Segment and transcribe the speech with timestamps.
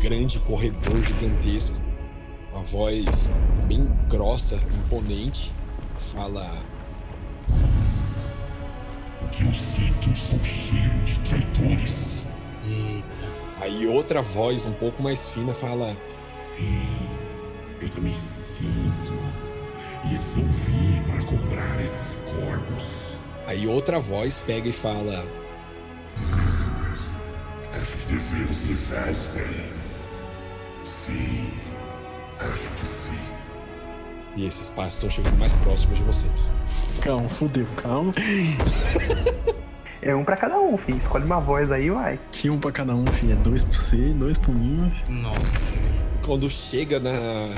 [0.00, 1.76] grande corredor gigantesco.
[2.52, 3.30] Uma voz
[3.66, 5.50] bem grossa, imponente.
[5.98, 6.62] Fala.
[9.22, 12.22] O que eu sinto são cheiro de traidores.
[12.64, 13.62] Eita.
[13.62, 15.96] Aí outra voz um pouco mais fina fala.
[16.10, 16.86] Sim,
[17.80, 19.29] eu também sinto.
[20.04, 22.84] E eles vão vir para cobrar esses corpos.
[23.46, 25.24] Aí outra voz pega e fala.
[27.74, 29.70] Esses desejos lhe vestem.
[31.06, 31.52] Sim,
[32.38, 33.20] acho que sim.
[34.36, 36.52] E esses passos estão chegando mais próximos de vocês.
[37.00, 38.12] Calma, fudeu, calma.
[40.02, 40.98] É um pra cada um, filho.
[40.98, 42.18] Escolhe uma voz aí, vai.
[42.32, 43.32] Que um pra cada um, filho.
[43.32, 44.90] É dois por você, dois por mim.
[45.08, 45.74] Nossa.
[46.24, 47.52] Quando chega na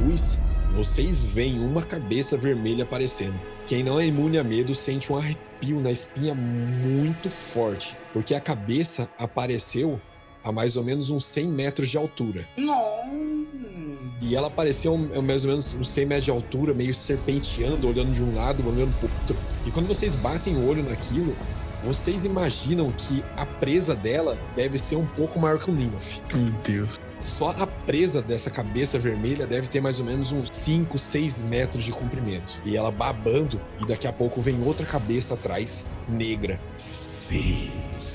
[0.00, 0.38] luz,
[0.72, 3.38] vocês veem uma cabeça vermelha aparecendo.
[3.66, 8.40] Quem não é imune a medo sente um arrepio na espinha muito forte, porque a
[8.40, 10.00] cabeça apareceu
[10.42, 12.48] a mais ou menos uns 100 metros de altura.
[12.56, 13.46] Não.
[14.20, 18.12] E ela apareceu a mais ou menos uns 100 metros de altura, meio serpenteando, olhando
[18.12, 19.36] de um lado, olhando pro outro.
[19.66, 21.36] E quando vocês batem o olho naquilo,
[21.82, 26.18] vocês imaginam que a presa dela deve ser um pouco maior que um Nymph.
[26.32, 27.01] Meu Deus.
[27.22, 31.84] Só a presa dessa cabeça vermelha deve ter mais ou menos uns 5, 6 metros
[31.84, 32.60] de comprimento.
[32.64, 36.60] E ela babando, e daqui a pouco vem outra cabeça atrás, negra.
[37.28, 37.70] Sim,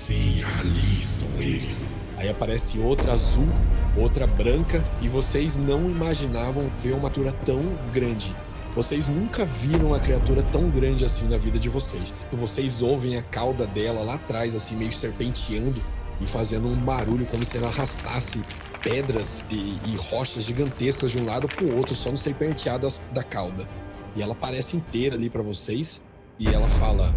[0.06, 1.78] sim, ali estão eles.
[2.18, 3.48] Aí aparece outra azul,
[3.96, 7.62] outra branca, e vocês não imaginavam ver uma criatura tão
[7.94, 8.36] grande.
[8.76, 12.28] Vocês nunca viram uma criatura tão grande assim na vida de vocês.
[12.32, 15.82] Vocês ouvem a cauda dela lá atrás, assim, meio serpenteando
[16.22, 18.40] e fazendo um barulho como se ela arrastasse
[18.84, 23.68] pedras e, e rochas gigantescas de um lado pro outro, só no serpenteadas da cauda.
[24.16, 26.02] E ela aparece inteira ali para vocês
[26.40, 27.14] e ela fala: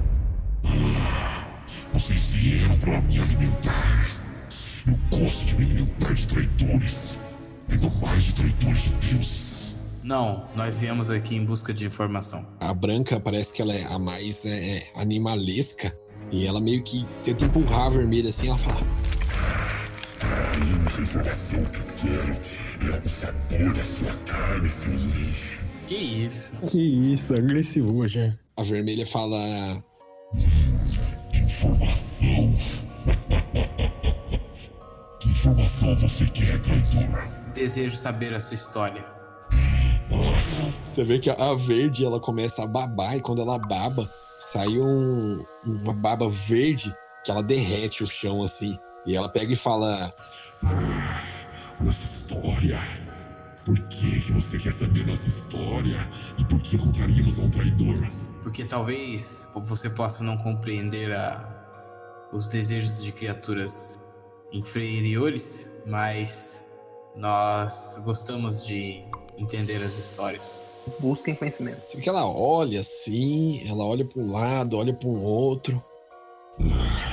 [1.94, 4.20] Vocês vieram para me alimentar.
[4.86, 7.14] Eu gosto de me alimentar de traidores.
[7.68, 9.50] Ainda mais de traidores de deuses.
[10.02, 12.44] Não, nós viemos aqui em busca de informação.
[12.60, 15.96] A branca parece que ela é a mais é, é, animalesca.
[16.32, 18.48] E ela meio que tenta empurrar a vermelha assim.
[18.48, 18.80] Ela fala:
[20.22, 20.52] A
[21.70, 25.60] que eu quero é o sabor da sua carne, seu lixo.
[25.86, 26.52] Que isso?
[26.70, 28.34] Que isso, agressivo já.
[28.56, 29.82] A vermelha fala:
[31.32, 32.56] Informação.
[35.20, 37.28] que informação você quer, traidor?
[37.54, 39.04] Desejo saber a sua história.
[40.84, 44.08] Você vê que a verde ela começa a babar e quando ela baba,
[44.40, 46.94] sai um- uma baba verde
[47.24, 48.76] que ela derrete o chão assim.
[49.06, 50.14] E ela pega e fala:
[51.82, 52.78] Nossa história.
[53.64, 55.96] Por que, que você quer saber nossa história?
[56.38, 57.96] E por que contaríamos a um traidor?
[58.42, 63.98] Porque talvez você possa não compreender a- os desejos de criaturas
[64.50, 66.64] inferiores, mas
[67.14, 69.04] nós gostamos de
[69.36, 70.58] entender as histórias.
[70.98, 71.82] Busquem conhecimento.
[71.94, 75.84] Vê que ela olha assim, ela olha para um lado, olha para um outro.
[76.58, 77.09] A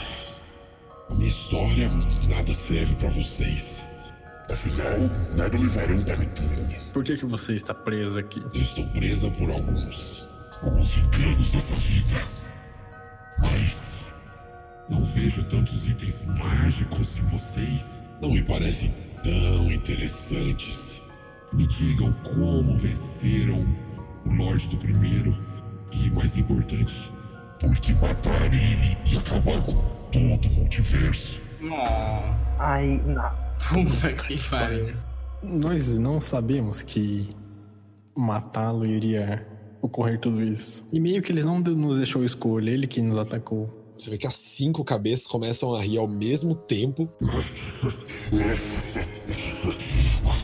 [1.28, 1.92] minha história
[2.30, 3.84] nada serve pra vocês.
[4.50, 4.98] Afinal,
[5.36, 6.30] nada levarão para mim.
[6.94, 8.42] Por que, que você está preso aqui?
[8.54, 10.26] Eu estou presa por alguns,
[10.62, 12.22] alguns enganos dessa vida.
[13.40, 14.00] Mas
[14.90, 18.02] não vejo tantos itens mágicos em vocês.
[18.22, 21.04] Não me parecem tão interessantes.
[21.52, 23.66] Me digam como venceram
[24.26, 25.36] o Lorde do Primeiro.
[25.92, 27.12] E mais importante,
[27.60, 31.40] por que matar ele e acabar com todo o multiverso?
[31.62, 33.32] Nossa, Ai, não.
[33.70, 34.96] puta que pariu.
[35.44, 37.30] Nós não sabemos que
[38.16, 39.46] matá-lo iria
[39.82, 40.84] ocorrer tudo isso.
[40.92, 43.70] E meio que ele não nos deixou escolha, ele que nos atacou.
[43.96, 47.10] Você vê que as cinco cabeças começam a rir ao mesmo tempo.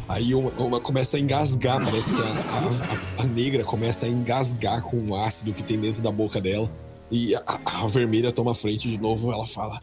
[0.07, 4.81] Aí uma, uma começa a engasgar, parece que a, a, a, negra começa a engasgar
[4.81, 6.69] com o ácido que tem dentro da boca dela.
[7.11, 9.81] E a, a vermelha toma frente de novo, ela fala: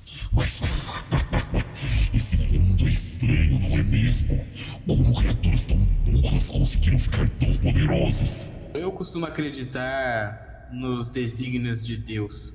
[2.12, 4.44] esse mundo é estranho, não é mesmo?
[4.86, 8.48] Como criaturas tão burras conseguiram ficar tão poderosas?
[8.74, 12.54] Eu costumo acreditar nos desígnios de Deus,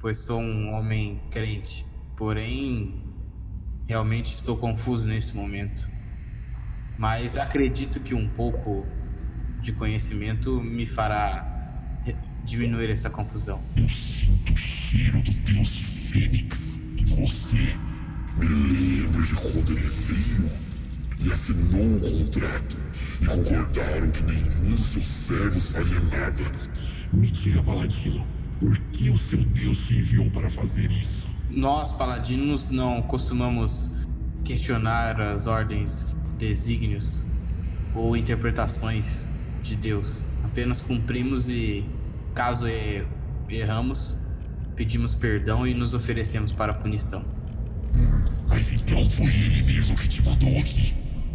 [0.00, 1.84] pois sou um homem crente.
[2.16, 3.02] Porém,
[3.88, 5.90] realmente estou confuso nesse momento.
[6.96, 8.86] Mas acredito que um pouco
[9.60, 11.51] de conhecimento me fará
[12.44, 13.60] diminuir essa confusão.
[13.76, 15.76] Eu sinto o cheiro do Deus
[16.10, 17.76] Fênix em você.
[18.36, 20.50] Me lembro de quando ele veio
[21.20, 22.76] e assinou um contrato
[23.20, 26.44] e concordaram que nenhum dos seus servos faria nada.
[27.12, 28.26] Me diga, Paladino,
[28.58, 31.28] por que o seu Deus te enviou para fazer isso?
[31.50, 33.90] Nós, paladinos, não costumamos
[34.44, 37.24] questionar as ordens, desígnios
[37.94, 39.26] ou interpretações
[39.62, 40.24] de Deus.
[40.44, 41.84] Apenas cumprimos e,
[42.34, 42.66] caso
[43.48, 44.16] erramos,
[44.74, 47.24] pedimos perdão e nos oferecemos para a punição.
[48.48, 50.94] Mas então foi ele mesmo que te mandou aqui.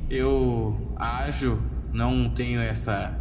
[0.09, 1.61] Eu ajo,
[1.91, 3.13] não tenho essa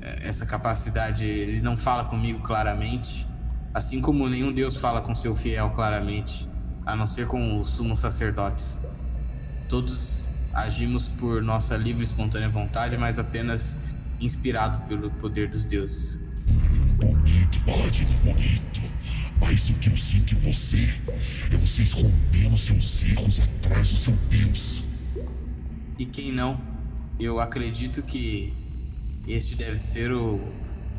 [0.00, 3.26] essa capacidade, ele não fala comigo claramente,
[3.74, 6.48] assim como nenhum Deus fala com seu fiel claramente,
[6.86, 8.80] a não ser com os sumos sacerdotes.
[9.68, 13.76] Todos agimos por nossa livre e espontânea vontade, mas apenas
[14.20, 16.18] inspirado pelo poder dos deuses.
[16.96, 18.80] Bonito, Paladino, bonito.
[19.40, 20.88] Mas o que eu sinto em você
[21.52, 24.82] é você escondendo seus erros atrás do seu Deus.
[25.98, 26.60] E quem não?
[27.18, 28.52] Eu acredito que
[29.26, 30.40] este deve ser o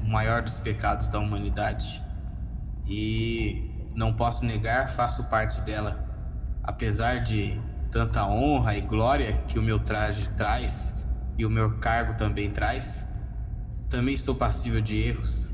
[0.04, 2.02] maior dos pecados da humanidade.
[2.88, 6.06] E não posso negar, faço parte dela.
[6.64, 7.60] Apesar de
[7.92, 10.94] tanta honra e glória que o meu traje traz
[11.38, 13.08] e o meu cargo também traz,
[13.90, 15.50] também estou passível de erros.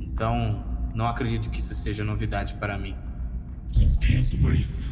[0.00, 2.94] Então, não acredito que isso seja novidade para mim.
[3.76, 4.90] Entendo, mas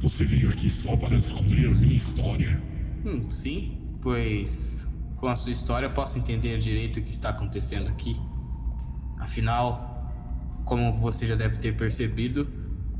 [0.00, 2.60] você veio aqui só para descobrir a minha história.
[3.04, 4.86] Hum, sim, pois
[5.16, 8.16] com a sua história posso entender direito o que está acontecendo aqui.
[9.18, 10.12] Afinal,
[10.64, 12.48] como você já deve ter percebido,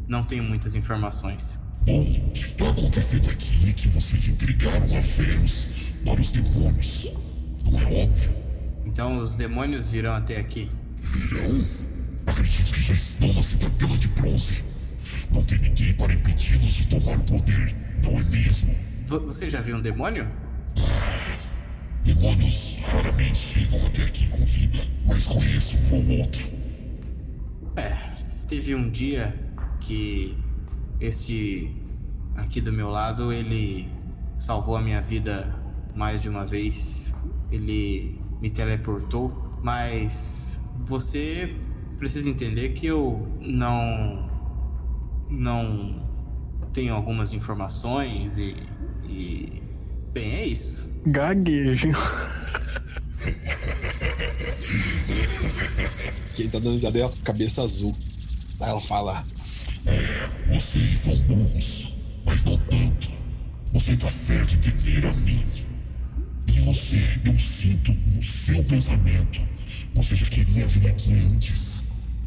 [0.07, 1.59] não tenho muitas informações.
[1.87, 5.67] Bom, o que está acontecendo aqui é que vocês entregaram a Vênus
[6.05, 7.07] para os demônios.
[7.65, 8.48] Não é óbvio?
[8.85, 10.71] Então os demônios virão até aqui.
[11.01, 11.65] Virão?
[12.27, 14.65] Acredito que já estão na cidadela de bronze.
[15.31, 18.75] Não tem ninguém para impedi-los de tomar o poder, não é mesmo?
[19.07, 20.29] V você já viu um demônio?
[20.77, 21.39] Ah,
[22.05, 26.47] demônios raramente chegam até aqui com vida, mas conheço um ou outro.
[27.77, 27.97] É,
[28.49, 29.35] teve um dia
[29.81, 30.37] que
[31.01, 31.71] este
[32.37, 33.89] aqui do meu lado, ele
[34.39, 35.55] salvou a minha vida
[35.95, 37.15] mais de uma vez.
[37.51, 39.33] Ele me teleportou,
[39.63, 41.55] mas você
[41.99, 44.29] precisa entender que eu não
[45.31, 46.09] não
[46.73, 48.57] tenho algumas informações e,
[49.05, 49.63] e
[50.13, 50.89] bem, é isso.
[51.07, 51.89] Gaguejo.
[56.35, 57.93] Quem tá dando risada é a cabeça azul.
[58.61, 59.25] Aí ela fala:
[59.87, 61.93] É, vocês são burros,
[62.25, 63.09] mas não tanto.
[63.73, 65.45] Você tá certo em temer a mim.
[66.59, 69.41] E você, eu sinto no seu pensamento.
[69.95, 71.81] Você já queria vir aqui antes.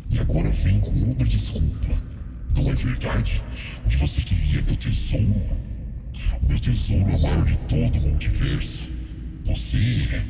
[0.09, 2.01] E agora vem com outra desculpa.
[2.55, 3.43] Não é verdade?
[3.85, 5.35] O que você queria é meu tesouro.
[6.41, 8.87] O meu tesouro é o maior de todo o multiverso.
[9.45, 9.77] Você.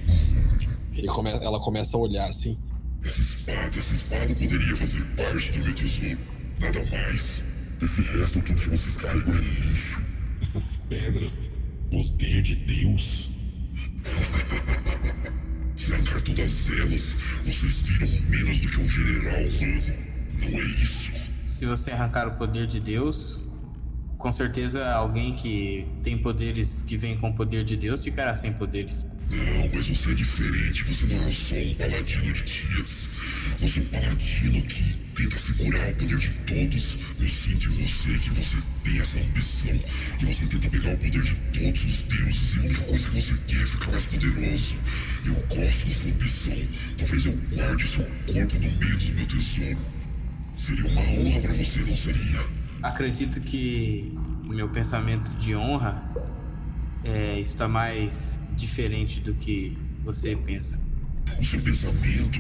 [0.08, 2.58] Hum, ele come, ela começa a olhar assim.
[3.06, 6.18] essa espada, essa espada poderia fazer parte do meu tesouro.
[6.60, 7.44] Nada mais.
[7.84, 10.02] Esse resto, tudo que vocês carregam é lixo.
[10.42, 11.52] Essas pedras,
[11.92, 13.31] poder de Deus.
[15.92, 19.82] Arrancar todas elas, vocês viram menos do que um general humano.
[20.40, 21.12] Não é isso.
[21.46, 23.38] Se você arrancar o poder de Deus,
[24.18, 28.54] com certeza alguém que tem poderes que vem com o poder de Deus ficará sem
[28.54, 29.06] poderes.
[29.32, 30.84] Não, mas você é diferente.
[30.84, 33.08] Você não é só um paladino de dias.
[33.60, 36.98] Você é um paladino que tenta segurar o poder de todos.
[37.18, 39.80] Eu sinto em você que você tem essa ambição.
[40.18, 42.54] Que você tenta pegar o poder de todos os deuses.
[42.54, 44.76] E a única coisa que você quer é ficar mais poderoso.
[45.24, 46.68] Eu gosto dessa ambição.
[46.98, 49.78] Talvez eu guarde seu corpo no meio do meu tesouro.
[50.58, 52.46] Seria uma honra para você, não seria?
[52.84, 54.14] Acredito que
[54.50, 56.04] meu pensamento de honra
[57.06, 60.80] é, está mais diferente do que você pensa.
[61.40, 62.40] O seu pensamento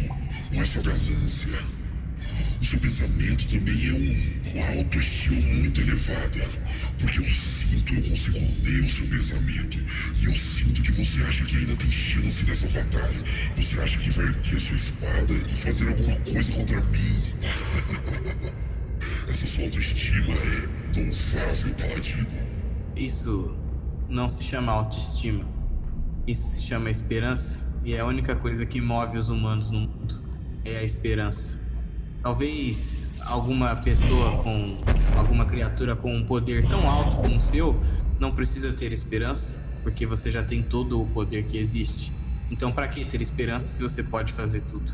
[0.51, 1.65] não é só ganância.
[2.61, 6.47] O seu pensamento também é um, uma autoestima muito elevada.
[6.99, 9.79] Porque eu sinto, eu consigo ler o seu pensamento.
[10.19, 13.23] E eu sinto que você acha que ainda tem chance dessa batalha.
[13.57, 17.33] Você acha que vai erguer sua espada e fazer alguma coisa contra mim.
[19.27, 22.27] Essa sua autoestima é louvável, Paladino.
[22.95, 23.55] Isso
[24.07, 25.60] não se chama autoestima.
[26.27, 27.65] Isso se chama esperança.
[27.83, 30.21] E é a única coisa que move os humanos no mundo.
[30.63, 31.59] É a esperança.
[32.21, 34.75] Talvez alguma pessoa com.
[35.17, 37.79] alguma criatura com um poder tão alto como o seu
[38.19, 42.11] não precisa ter esperança, porque você já tem todo o poder que existe.
[42.51, 44.91] Então, para que ter esperança se você pode fazer tudo?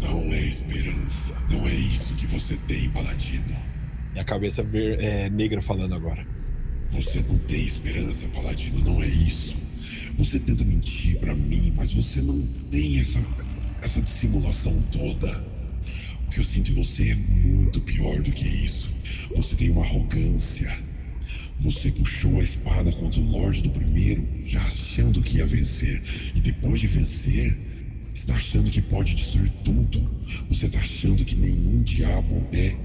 [0.00, 1.34] Não, não é esperança.
[1.48, 3.56] Não é isso que você tem, Paladino.
[4.14, 6.26] E a cabeça ver, é, negra falando agora.
[6.90, 9.56] Você não tem esperança, Paladino, não é isso.
[10.20, 13.18] Você tenta mentir pra mim, mas você não tem essa,
[13.80, 15.42] essa dissimulação toda.
[16.26, 18.86] O que eu sinto em você é muito pior do que isso.
[19.34, 20.78] Você tem uma arrogância.
[21.60, 26.02] Você puxou a espada contra o Lorde do Primeiro, já achando que ia vencer.
[26.34, 27.56] E depois de vencer,
[28.14, 30.06] está achando que pode destruir tudo.
[30.50, 32.76] Você está achando que nenhum diabo é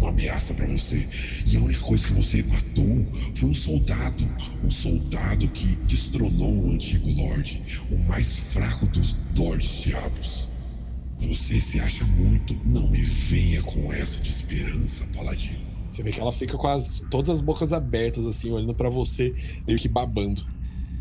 [0.00, 1.08] uma ameaça para você.
[1.46, 3.06] E a única coisa que você matou
[3.36, 4.34] foi um soldado.
[4.62, 7.62] Um soldado que destronou o antigo Lorde.
[7.90, 10.50] O mais fraco dos Lordes Diabos.
[11.20, 12.54] Você se acha muito.
[12.64, 15.66] Não me venha com essa de esperança, Paladino.
[15.88, 19.34] Você vê que ela fica com as, todas as bocas abertas, assim, olhando para você,
[19.66, 20.42] meio que babando.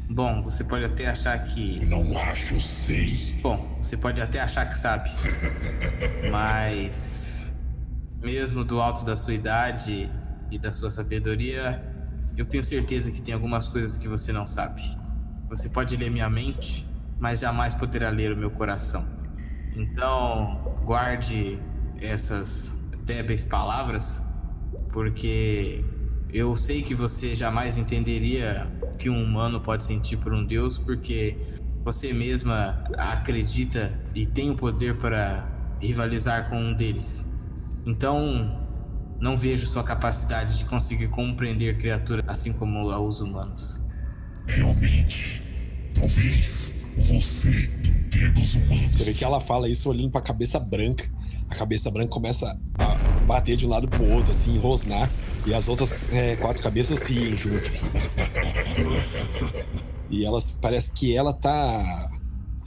[0.09, 1.79] Bom, você pode até achar que.
[1.79, 3.39] Não acho, eu sei.
[3.41, 5.09] Bom, você pode até achar que sabe.
[6.21, 7.20] Mas.
[8.21, 10.09] Mesmo do alto da sua idade
[10.51, 11.83] e da sua sabedoria,
[12.37, 14.81] eu tenho certeza que tem algumas coisas que você não sabe.
[15.49, 16.85] Você pode ler minha mente,
[17.19, 19.05] mas jamais poderá ler o meu coração.
[19.75, 21.59] Então, guarde
[21.99, 22.71] essas
[23.05, 24.23] débeis palavras,
[24.91, 25.83] porque
[26.29, 30.77] eu sei que você jamais entenderia o que um humano pode sentir por um deus,
[30.77, 31.37] porque
[31.83, 35.47] você mesma acredita e tem o poder para
[35.81, 37.30] rivalizar com um deles.
[37.85, 38.59] Então,
[39.19, 43.79] não vejo sua capacidade de conseguir compreender criaturas assim como os humanos.
[44.47, 45.41] Realmente,
[45.93, 47.49] talvez você
[47.85, 48.97] entenda os humanos.
[48.97, 51.09] Você vê que ela fala isso olhando pra cabeça branca.
[51.49, 55.13] A cabeça branca começa a bater de um lado pro outro, assim, rosnar.
[55.45, 57.69] E as outras é, quatro cabeças riem junto.
[60.09, 62.09] E elas parece que ela tá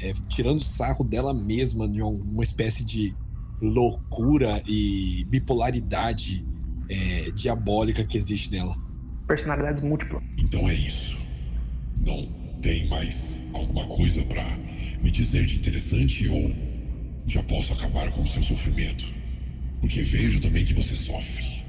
[0.00, 3.16] é, tirando o sarro dela mesma de um- uma espécie de
[3.60, 6.44] loucura e bipolaridade
[6.88, 8.76] é, diabólica que existe nela.
[9.26, 10.22] Personalidades múltiplas.
[10.38, 11.16] Então é isso.
[12.04, 12.26] Não
[12.60, 14.44] tem mais alguma coisa pra
[15.02, 16.50] me dizer de interessante ou
[17.26, 19.04] já posso acabar com o seu sofrimento?
[19.80, 21.64] Porque vejo também que você sofre.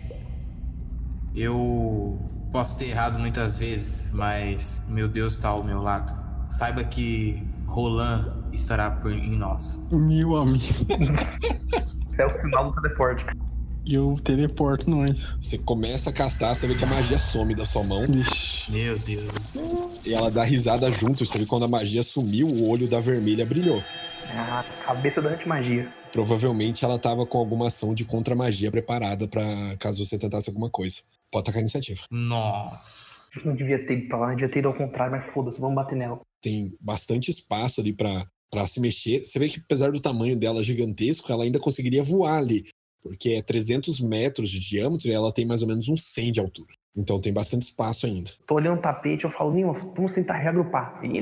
[1.33, 2.19] Eu
[2.51, 6.13] posso ter errado muitas vezes, mas meu Deus está ao meu lado.
[6.49, 9.81] Saiba que Roland estará por, em nós.
[9.91, 10.63] Meu amigo.
[12.09, 13.25] Isso é o sinal do teleporte.
[13.85, 15.37] E eu teleporto nós.
[15.39, 18.71] Você começa a castar, você vê que a magia some da sua mão Vixe.
[18.71, 19.55] Meu Deus.
[20.03, 21.23] e ela dá risada junto.
[21.23, 23.83] Você vê que quando a magia sumiu, o olho da vermelha brilhou.
[24.33, 25.87] É a cabeça da antimagia.
[26.11, 29.43] Provavelmente ela tava com alguma ação de contra-magia preparada pra
[29.77, 31.01] caso você tentasse alguma coisa.
[31.31, 32.01] Pode tacar a iniciativa.
[32.09, 33.21] Nossa.
[33.43, 35.95] Não devia ter ido pra lá, devia ter ido ao contrário, mas foda-se, vamos bater
[35.95, 36.21] nela.
[36.41, 39.19] Tem bastante espaço ali pra pra se mexer.
[39.25, 42.63] Você vê que apesar do tamanho dela gigantesco, ela ainda conseguiria voar ali.
[43.03, 46.39] Porque é 300 metros de diâmetro e ela tem mais ou menos uns 100 de
[46.39, 46.73] altura.
[46.97, 48.31] Então tem bastante espaço ainda.
[48.47, 51.01] Tô olhando o tapete, eu falo, Nima, vamos tentar reagrupar.
[51.03, 51.21] E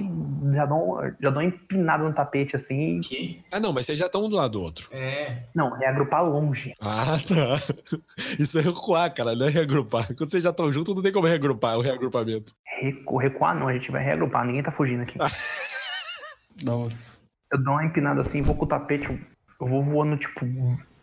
[0.54, 3.02] já dou, já dou uma empinada no tapete assim.
[3.02, 3.42] Que?
[3.52, 4.88] Ah, não, mas vocês já estão um do lado do outro.
[4.92, 5.42] É.
[5.56, 6.76] Não, reagrupar longe.
[6.80, 7.60] Ah, tá.
[8.40, 10.06] Isso é recuar, cara, não é reagrupar.
[10.16, 12.54] Quando vocês já estão juntos, não tem como reagrupar o reagrupamento.
[12.80, 15.18] Recu- recuar não, a gente vai reagrupar, ninguém tá fugindo aqui.
[16.64, 17.13] Nossa.
[17.54, 20.44] Eu dou uma empinada assim, vou com o tapete, eu- vou voando, tipo,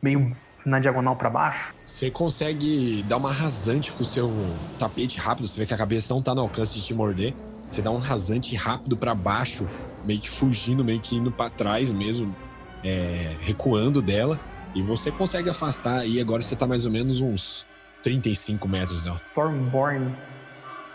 [0.02, 1.73] meio na diagonal pra baixo.
[1.87, 4.28] Você consegue dar uma rasante com o seu
[4.76, 5.47] tapete rápido.
[5.47, 7.35] Você vê que a cabeça não tá no alcance de te morder.
[7.71, 9.69] Você dá um rasante rápido pra baixo,
[10.04, 12.35] meio que fugindo, meio que indo pra trás mesmo,
[12.83, 14.38] é, recuando dela.
[14.75, 16.21] E você consegue afastar aí.
[16.21, 17.64] Agora você tá mais ou menos uns
[18.02, 19.21] 35 metros dela.
[19.30, 20.12] Stormborn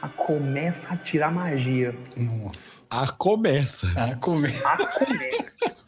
[0.09, 1.95] começa a tirar magia.
[2.17, 2.81] Nossa.
[2.89, 3.87] A começa.
[4.19, 4.47] Come.
[4.47, 5.85] A começa.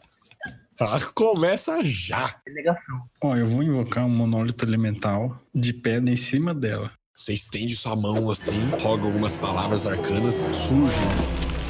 [0.80, 2.36] A começa já.
[2.46, 3.02] Delegação.
[3.22, 6.92] Ó, eu vou invocar um monólito elemental de pedra em cima dela.
[7.16, 10.96] Você estende sua mão assim, roga algumas palavras arcanas, surge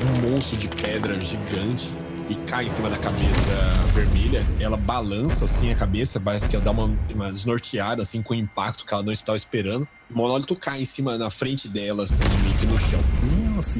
[0.02, 1.90] um monstro de pedra gigante
[2.28, 3.50] e cai em cima da cabeça
[3.92, 4.44] vermelha.
[4.60, 8.36] Ela balança assim a cabeça, parece que ela dá uma, uma desnorteada assim com o
[8.36, 9.86] impacto que ela não estava esperando.
[10.10, 13.00] O monólito cai em cima, na frente dela, assim, meio que no chão.
[13.22, 13.76] Nilf,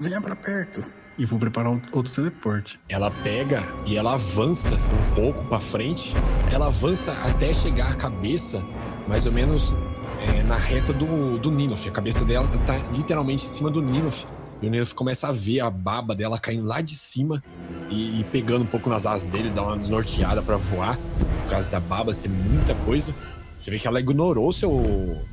[0.00, 0.84] venha pra perto.
[1.18, 2.78] E vou preparar outro teleporte.
[2.90, 6.14] Ela pega e ela avança um pouco pra frente.
[6.52, 8.62] Ela avança até chegar a cabeça,
[9.08, 9.74] mais ou menos
[10.20, 11.88] é, na reta do, do Ninof.
[11.88, 14.26] A cabeça dela tá literalmente em cima do Ninof.
[14.60, 17.42] E o Ninof começa a ver a baba dela caindo lá de cima
[17.90, 20.98] e, e pegando um pouco nas asas dele, dá uma desnorteada pra voar,
[21.42, 23.14] por causa da baba ser muita coisa.
[23.58, 25.24] Você vê que ela ignorou seu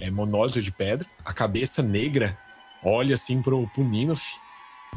[0.00, 1.06] é, monólito de pedra.
[1.24, 2.36] A cabeça negra
[2.82, 4.22] olha assim pro, pro Ninof,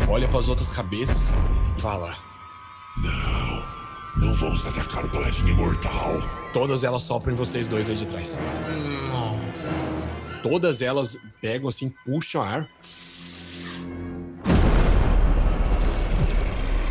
[0.07, 1.33] olha para as outras cabeças
[1.77, 2.17] e fala:
[2.97, 6.21] Não, não vamos atacar o Paladino Imortal.
[6.53, 8.37] Todas elas sopram em vocês dois aí de trás.
[9.09, 10.09] Nossa.
[10.43, 12.69] Todas elas pegam assim, puxam ar.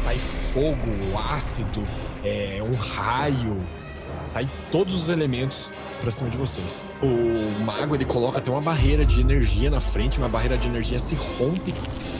[0.08, 1.82] Sai fogo, ácido,
[2.24, 3.58] é, um raio.
[4.24, 6.82] Sai todos os elementos pra cima de vocês.
[7.02, 10.98] O mago ele coloca até uma barreira de energia na frente, uma barreira de energia
[10.98, 11.74] se rompe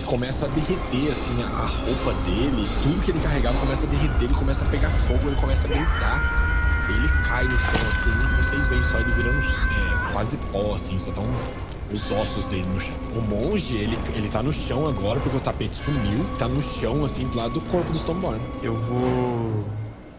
[0.04, 4.24] começa a derreter assim a, a roupa dele, tudo que ele carregava começa a derreter,
[4.24, 6.48] ele começa a pegar fogo, ele começa a gritar.
[6.90, 11.10] Ele cai no chão assim, vocês veem só ele virando é, quase pó assim, só
[11.10, 11.24] tão
[11.92, 12.96] os ossos dele no chão.
[13.16, 17.04] O monge, ele, ele tá no chão agora porque o tapete sumiu, tá no chão
[17.04, 18.40] assim do lado do corpo do Stoneborn.
[18.62, 19.68] Eu vou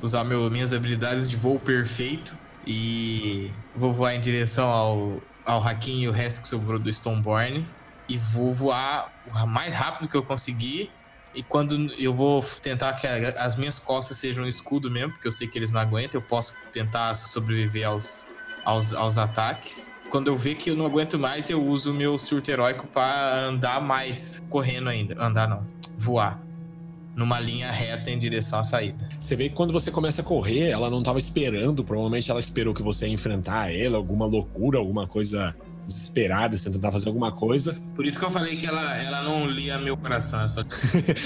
[0.01, 2.35] usar meu, minhas habilidades de voo perfeito
[2.65, 7.65] e vou voar em direção ao, ao Hakim e o resto que sobrou do Stoneborn.
[8.07, 10.91] E vou voar o mais rápido que eu conseguir.
[11.35, 15.31] E quando eu vou tentar que as minhas costas sejam um escudo mesmo, porque eu
[15.31, 18.25] sei que eles não aguentam, eu posso tentar sobreviver aos,
[18.65, 19.91] aos, aos ataques.
[20.09, 23.79] Quando eu ver que eu não aguento mais, eu uso meu surto heróico para andar
[23.79, 25.15] mais correndo ainda.
[25.23, 25.63] Andar não,
[25.97, 26.41] voar.
[27.15, 29.07] Numa linha reta em direção à saída.
[29.19, 32.73] Você vê que quando você começa a correr, ela não tava esperando, provavelmente ela esperou
[32.73, 35.55] que você ia enfrentar ela, alguma loucura, alguma coisa
[35.87, 37.77] desesperada, você tentar fazer alguma coisa.
[37.95, 40.63] Por isso que eu falei que ela, ela não lia meu coração, ela só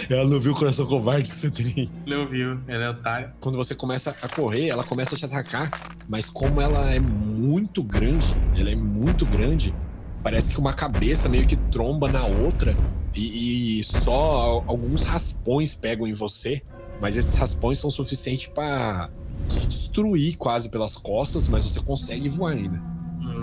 [0.10, 1.90] Ela não viu o coração covarde que você tem.
[2.08, 2.62] não viu.
[2.68, 3.34] Ela é otária.
[3.40, 5.72] Quando você começa a correr, ela começa a te atacar,
[6.08, 9.76] mas como ela é muito grande, ela é muito grande,
[10.22, 12.76] parece que uma cabeça meio que tromba na outra
[13.16, 16.64] e, e só al- alguns raspões pegam em você,
[17.00, 19.10] mas esses raspões são suficientes pra
[19.48, 22.93] te destruir quase pelas costas, mas você consegue voar ainda.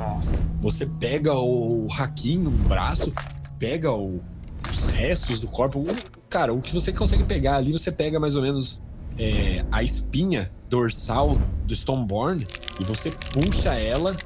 [0.00, 0.42] Nossa.
[0.60, 3.12] Você pega o Hakim no braço,
[3.58, 4.20] pega o-
[4.70, 5.80] os restos do corpo.
[5.80, 8.80] O- Cara, o que você consegue pegar ali, você pega mais ou menos
[9.18, 11.36] é, a espinha dorsal
[11.66, 12.46] do Stoneborn
[12.80, 14.16] e você puxa ela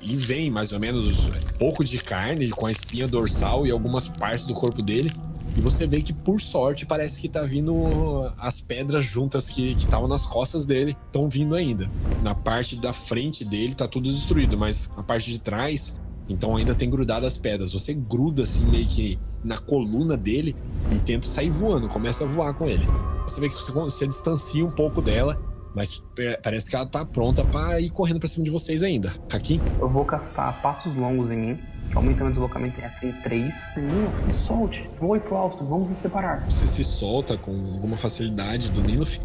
[0.00, 4.46] e vem mais ou menos pouco de carne com a espinha dorsal e algumas partes
[4.46, 5.12] do corpo dele.
[5.58, 10.06] E você vê que, por sorte, parece que tá vindo as pedras juntas que estavam
[10.06, 11.90] nas costas dele, estão vindo ainda.
[12.22, 16.76] Na parte da frente dele tá tudo destruído, mas a parte de trás, então ainda
[16.76, 17.72] tem grudado as pedras.
[17.72, 20.54] Você gruda assim meio que na coluna dele
[20.94, 22.86] e tenta sair voando, começa a voar com ele.
[23.26, 25.36] Você vê que você, você distancia um pouco dela,
[25.78, 29.14] mas pe- parece que ela tá pronta pra ir correndo pra cima de vocês ainda.
[29.32, 31.58] Hakim, Eu vou castar passos longos em mim,
[31.94, 33.54] aumentando o deslocamento em F em 3.
[33.76, 36.44] Não, me solte, voe pro alto, vamos nos separar.
[36.50, 39.18] você se solta com alguma facilidade do Ninof,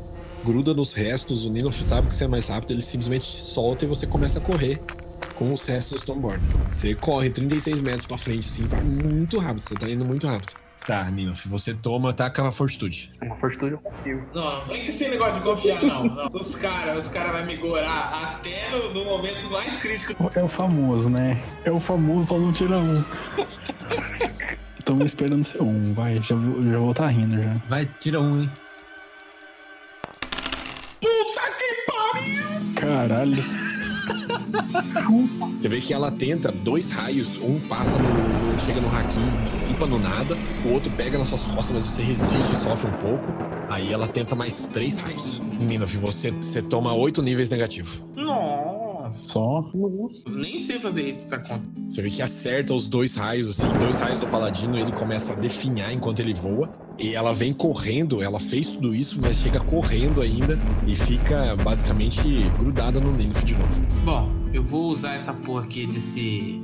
[0.46, 3.86] gruda nos restos, o Ninof sabe que você é mais rápido, ele simplesmente te solta
[3.86, 4.80] e você começa a correr
[5.36, 6.40] com os restos do Stoneborn.
[6.70, 10.54] Você corre 36 metros pra frente, assim, vai muito rápido, você tá indo muito rápido.
[10.86, 13.10] Tá, Ninof, você toma, ataca a fortitude.
[13.22, 14.22] É Uma fortitude eu confio.
[14.36, 16.04] Não, não com esse negócio de confiar, não.
[16.04, 16.30] não.
[16.34, 20.30] Os caras, os caras vão me gorar até no, no momento mais crítico.
[20.36, 21.42] É o famoso, né?
[21.64, 23.04] É o famoso, só não tira um.
[24.84, 26.18] Tamo esperando ser um, vai.
[26.22, 27.56] Já vou, já vou tá rindo já.
[27.70, 28.52] Vai, tira um, hein?
[32.76, 33.42] Caralho.
[35.58, 39.86] Você vê que ela tenta dois raios, um passa no, no- chega no Hakim, dissipa
[39.86, 43.26] no nada, o outro pega nas suas costas, mas você resiste e sofre um pouco.
[43.70, 45.40] Aí ela tenta mais três raios.
[45.60, 48.02] Ninof, você, você toma oito níveis negativos.
[48.16, 48.84] Nossa.
[49.12, 49.70] Só.
[50.30, 51.70] Nem sei fazer isso, essa conta.
[51.88, 55.36] Você vê que acerta os dois raios, assim, dois raios do paladino, ele começa a
[55.36, 56.72] definhar enquanto ele voa.
[56.98, 62.22] E ela vem correndo, ela fez tudo isso, mas chega correndo ainda e fica basicamente
[62.58, 63.82] grudada no Ninf de novo.
[64.04, 66.62] Bom, eu vou usar essa porra aqui desse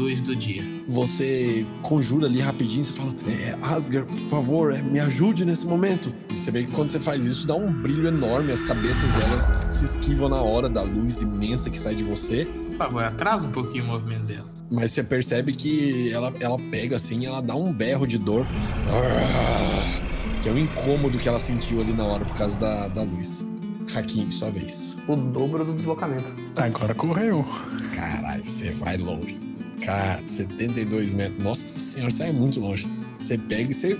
[0.00, 0.62] luz do dia.
[0.88, 6.12] Você conjura ali rapidinho, você fala: é, Asger, por favor, é, me ajude nesse momento.
[6.30, 9.76] E você vê que quando você faz isso, dá um brilho enorme, as cabeças delas
[9.76, 12.46] se esquivam na hora da luz imensa que sai de você.
[12.46, 14.48] Por favor, atrasa um pouquinho o movimento dela.
[14.70, 18.46] Mas você percebe que ela, ela pega assim, ela dá um berro de dor.
[18.88, 20.00] Ah!
[20.40, 23.44] que é o incômodo que ela sentiu ali na hora por causa da, da luz.
[23.94, 24.96] Hakim, sua vez.
[25.06, 26.32] O dobro do deslocamento.
[26.56, 27.44] Agora correu.
[27.94, 29.49] Caralho, você vai longe.
[29.84, 31.42] Cara, 72 metros.
[31.42, 32.86] Nossa senhora, você é muito longe.
[33.18, 33.98] Você pega e você.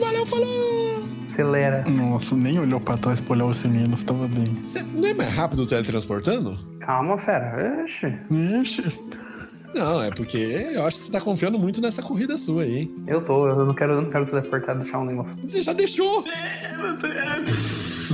[0.00, 1.06] Valeu, falou!
[1.32, 1.84] Acelera.
[1.88, 4.44] Nossa, nem olhou pra trás pra olhar o cimento, tava bem.
[4.64, 6.58] Você não é mais rápido teletransportando?
[6.80, 7.84] Calma, fera.
[7.84, 8.06] Ixi.
[8.62, 8.84] Ixi.
[9.74, 10.38] Não, é porque
[10.72, 12.78] eu acho que você tá confiando muito nessa corrida sua aí.
[12.78, 13.04] hein?
[13.06, 15.36] Eu tô, eu não quero, eu não quero teleportar e deixar um negócio.
[15.44, 16.24] Você já deixou!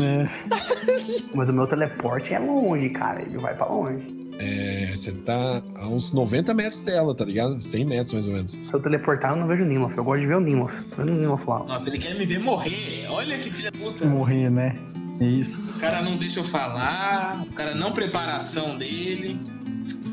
[0.03, 0.29] É.
[1.35, 3.23] Mas o meu teleporte é longe, cara.
[3.23, 4.22] Ele vai pra longe.
[4.43, 7.61] É, você tá a uns 90 metros dela, tá ligado?
[7.61, 8.51] 100 metros mais ou menos.
[8.51, 9.97] Se eu teleportar, eu não vejo o Nimlof.
[9.97, 11.61] Eu gosto de ver o vendo o Nimlof lá.
[11.61, 13.07] Nossa, ele quer me ver morrer.
[13.09, 14.05] Olha que filha da puta.
[14.05, 14.77] Morrer, né?
[15.21, 15.79] Isso.
[15.79, 19.39] O cara não deixa eu falar, o cara não prepara a ação dele.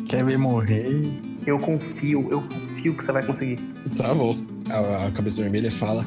[0.07, 1.11] Quer ver morrer?
[1.47, 3.57] Eu confio, eu confio que você vai conseguir.
[3.97, 4.37] Tá bom.
[4.69, 6.05] A, a cabeça vermelha fala?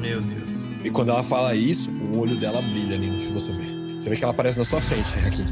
[0.00, 0.51] Meu Deus.
[0.92, 3.94] E quando ela fala isso, o olho dela brilha ali, se você ver.
[3.98, 5.42] Você vê que ela aparece na sua frente, aqui.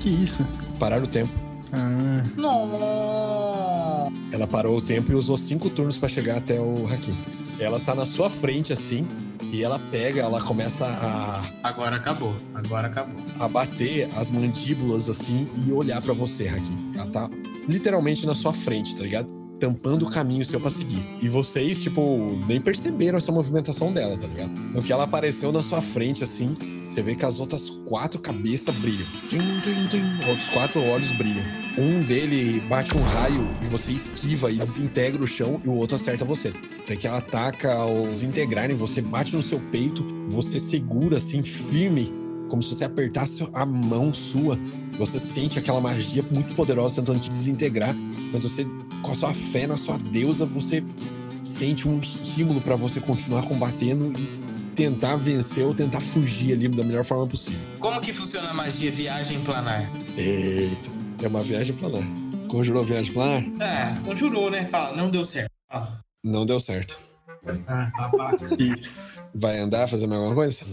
[0.00, 0.44] Que isso?
[0.76, 1.30] Parar o tempo.
[1.72, 4.10] Ah, Não.
[4.32, 7.16] Ela parou o tempo e usou cinco turnos pra chegar até o Hakim.
[7.60, 9.06] Ela tá na sua frente, assim,
[9.52, 12.34] e ela pega, ela começa a, Agora acabou.
[12.52, 13.14] Agora acabou.
[13.38, 16.76] a bater as mandíbulas, assim, e olhar pra você, Hakim.
[16.94, 17.30] Ela tá
[17.68, 19.28] literalmente na sua frente, tá ligado?
[19.58, 21.00] Tampando o caminho seu pra seguir.
[21.22, 24.50] E vocês, tipo, nem perceberam essa movimentação dela, tá ligado?
[24.50, 26.54] No que ela apareceu na sua frente, assim,
[26.86, 29.06] você vê que as outras quatro cabeças brilham.
[29.30, 30.28] Tum, tum, tum.
[30.28, 31.42] Outros quatro olhos brilham.
[31.78, 35.96] Um dele bate um raio e você esquiva e desintegra o chão e o outro
[35.96, 36.52] acerta você.
[36.78, 42.12] Você que ela ataca os integrarem, você bate no seu peito, você segura assim, firme,
[42.48, 44.58] como se você apertasse a mão sua.
[44.98, 47.94] Você sente aquela magia muito poderosa tentando te desintegrar,
[48.32, 48.66] mas você,
[49.02, 50.82] com a sua fé na sua deusa, você
[51.44, 56.84] sente um estímulo pra você continuar combatendo e tentar vencer ou tentar fugir ali da
[56.84, 57.60] melhor forma possível.
[57.78, 59.90] Como que funciona a magia viagem planar?
[60.16, 60.90] Eita,
[61.22, 62.02] é uma viagem planar.
[62.48, 63.42] Conjurou viagem planar?
[63.60, 64.66] É, conjurou, né?
[64.66, 65.50] Fala, não deu certo.
[65.70, 66.00] Fala.
[66.22, 67.05] Não deu certo.
[67.68, 68.56] Ah, babaca.
[68.60, 69.22] isso.
[69.34, 70.64] Vai andar, fazer mais alguma coisa?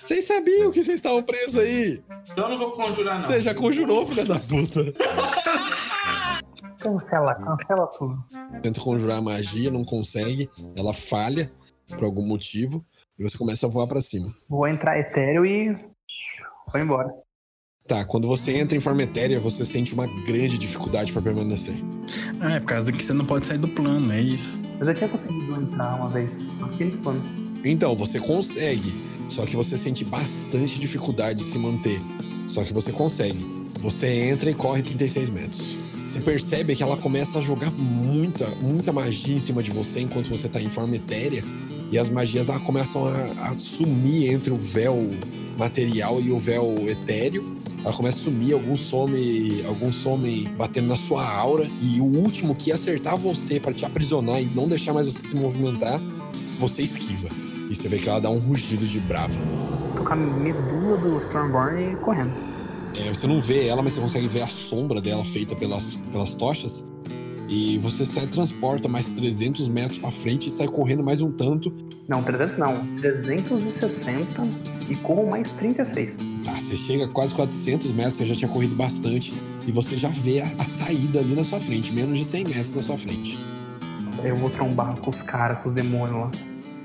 [0.00, 2.02] Vocês sabiam que vocês estavam presos aí?
[2.30, 3.26] Então eu não vou conjurar, não.
[3.26, 4.92] Você já conjurou, filha da puta.
[6.78, 8.24] Cancela, cancela tudo.
[8.62, 10.48] Tenta conjurar a magia, não consegue.
[10.76, 11.52] Ela falha
[11.88, 12.84] por algum motivo.
[13.18, 14.30] E você começa a voar pra cima.
[14.48, 15.72] Vou entrar etéreo e.
[16.72, 17.08] Vou embora.
[17.86, 21.76] Tá, quando você entra em forma etérea, você sente uma grande dificuldade pra permanecer.
[22.40, 24.60] Ah, é por causa que você não pode sair do plano, é isso.
[24.76, 26.32] Mas eu tinha conseguido entrar uma vez.
[26.58, 27.22] Só que eles planos.
[27.64, 28.92] Então, você consegue.
[29.28, 32.00] Só que você sente bastante dificuldade de se manter.
[32.48, 33.38] Só que você consegue.
[33.80, 35.78] Você entra e corre 36 metros.
[36.04, 40.28] Você percebe que ela começa a jogar muita, muita magia em cima de você enquanto
[40.28, 41.42] você tá em forma etérea.
[41.92, 44.98] E as magias começam a, a sumir entre o véu
[45.56, 47.55] material e o véu etéreo.
[47.86, 51.68] Ela começa a sumir, alguns some, alguns some batendo na sua aura.
[51.80, 55.36] E o último que acertar você para te aprisionar e não deixar mais você se
[55.36, 56.00] movimentar,
[56.58, 57.28] você esquiva.
[57.70, 59.38] E você vê que ela dá um rugido de brava.
[59.96, 62.32] Tô com a medula do Stormborn e correndo.
[62.96, 66.34] É, você não vê ela, mas você consegue ver a sombra dela feita pelas, pelas
[66.34, 66.84] tochas.
[67.48, 71.72] E você sai transporta mais 300 metros pra frente e sai correndo mais um tanto.
[72.08, 72.84] Não, 300 não.
[72.96, 74.42] 360
[74.90, 76.12] e corro mais 36.
[76.44, 79.32] Tá, você chega a quase 400 metros, você já tinha corrido bastante.
[79.66, 82.74] E você já vê a, a saída ali na sua frente, menos de 100 metros
[82.74, 83.38] na sua frente.
[84.24, 86.30] Eu vou trombar com os caras, com os demônios lá.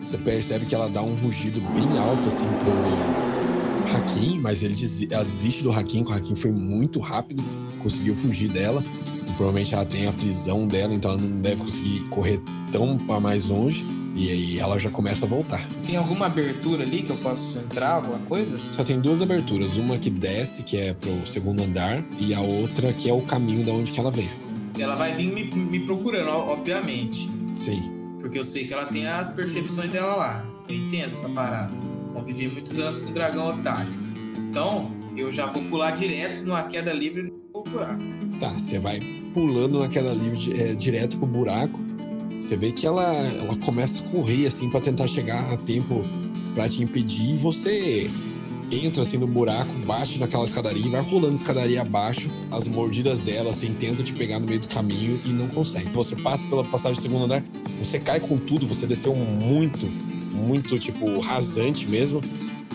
[0.04, 5.08] Você percebe que ela dá um rugido bem alto assim pro Hakim, mas ele desi-
[5.12, 7.44] ela desiste do Hakim, que o Hakim foi muito rápido,
[7.82, 8.84] conseguiu fugir dela.
[9.32, 12.40] Provavelmente ela tem a prisão dela, então ela não deve conseguir correr
[12.72, 13.86] tão pra mais longe.
[14.14, 15.66] E aí ela já começa a voltar.
[15.86, 18.58] Tem alguma abertura ali que eu posso entrar, alguma coisa?
[18.58, 22.92] Só tem duas aberturas, uma que desce, que é pro segundo andar, e a outra
[22.92, 24.30] que é o caminho da onde que ela veio.
[24.78, 27.30] Ela vai vir me, me procurando, obviamente.
[27.56, 27.90] Sim.
[28.20, 30.46] Porque eu sei que ela tem as percepções dela lá.
[30.70, 31.74] Eu entendo essa parada.
[32.14, 33.92] Convivi muitos anos com o dragão otário.
[34.38, 37.98] Então, eu já vou pular direto numa queda livre procurar.
[38.40, 39.00] Tá, você vai
[39.34, 41.80] pulando na queda livre é, direto pro buraco.
[42.40, 46.02] Você vê que ela, ela começa a correr assim pra tentar chegar a tempo
[46.56, 48.10] pra te impedir e você
[48.72, 52.30] entra assim no buraco, bate naquela escadaria e vai rolando escadaria abaixo.
[52.50, 55.90] As mordidas dela assim tentam te pegar no meio do caminho e não consegue.
[55.92, 57.44] Você passa pela passagem do segundo andar,
[57.78, 59.86] você cai com tudo, você desceu muito,
[60.34, 62.22] muito tipo rasante mesmo.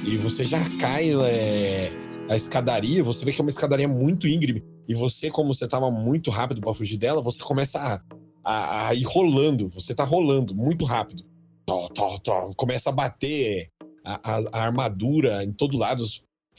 [0.05, 1.93] E você já cai é,
[2.29, 4.65] a escadaria, você vê que é uma escadaria muito íngreme.
[4.89, 8.01] E você, como você tava muito rápido para fugir dela, você começa a,
[8.45, 9.69] a, a, ir rolando.
[9.69, 11.25] Você tá rolando muito rápido.
[11.65, 13.69] Tó, tó, tó, começa a bater
[14.05, 16.05] a, a, a armadura em todo lado,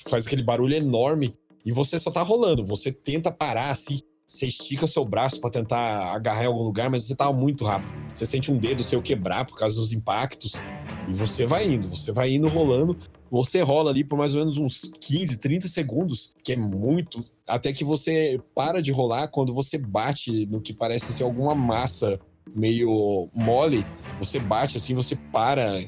[0.09, 1.35] faz aquele barulho enorme.
[1.65, 2.65] E você só tá rolando.
[2.65, 7.03] Você tenta parar assim, você estica seu braço para tentar agarrar em algum lugar, mas
[7.03, 7.93] você tá muito rápido.
[8.13, 10.53] Você sente um dedo seu quebrar por causa dos impactos.
[11.07, 12.97] E você vai indo, você vai indo rolando.
[13.31, 17.71] Você rola ali por mais ou menos uns 15, 30 segundos, que é muito, até
[17.71, 22.19] que você para de rolar quando você bate no que parece ser alguma massa
[22.53, 23.85] meio mole.
[24.19, 25.81] Você bate assim, você para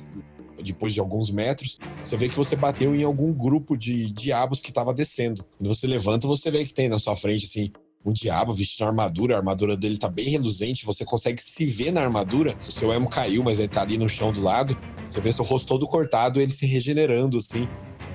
[0.61, 4.69] depois de alguns metros, você vê que você bateu em algum grupo de diabos que
[4.69, 5.45] estava descendo.
[5.57, 7.71] Quando você levanta, você vê que tem na sua frente assim
[8.05, 12.01] um diabo vestindo armadura, a armadura dele tá bem reluzente, você consegue se ver na
[12.01, 12.55] armadura.
[12.67, 14.77] O seu emo caiu, mas ele tá ali no chão do lado.
[15.05, 17.67] Você vê seu rosto todo cortado, ele se regenerando, assim,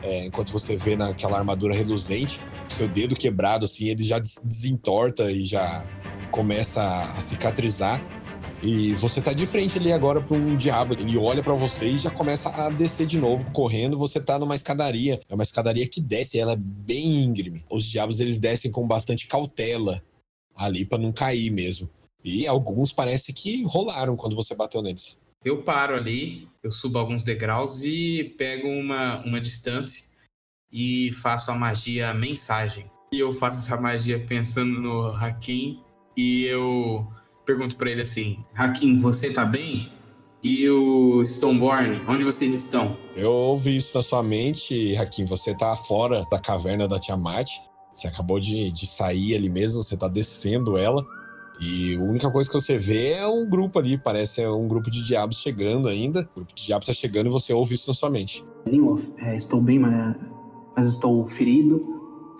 [0.03, 2.40] é, enquanto você vê naquela armadura reluzente.
[2.70, 5.85] Seu dedo quebrado, assim, ele já desentorta e já
[6.31, 8.03] começa a cicatrizar.
[8.66, 10.94] E você tá de frente ali agora pra um diabo.
[10.94, 13.98] Ele olha para você e já começa a descer de novo, correndo.
[13.98, 15.20] Você tá numa escadaria.
[15.29, 17.62] É uma escadaria que desce, ela é bem íngreme.
[17.68, 20.03] Os diabos eles descem com bastante cautela
[20.57, 21.90] ali para não cair mesmo.
[22.24, 25.20] E alguns parece que rolaram quando você bateu neles.
[25.44, 30.07] Eu paro ali, eu subo alguns degraus e pego uma, uma distância
[30.72, 32.90] e faço a magia mensagem.
[33.12, 35.83] E eu faço essa magia pensando no Hakim
[36.16, 37.07] e eu
[37.45, 39.93] pergunto para ele assim: Hakim, você tá bem?
[40.43, 42.99] E o Stoneborn, onde vocês estão?
[43.17, 45.25] Eu ouvi isso na sua mente, Hakim.
[45.25, 47.51] Você tá fora da caverna da Tiamat.
[47.95, 51.03] Você acabou de, de sair ali mesmo, você tá descendo ela.
[51.61, 55.03] E a única coisa que você vê é um grupo ali, parece um grupo de
[55.03, 56.29] diabos chegando ainda.
[56.33, 58.45] O grupo de diabos tá chegando e você ouve isso na sua mente.
[59.19, 60.17] É, estou bem, mas,
[60.77, 61.81] mas estou ferido.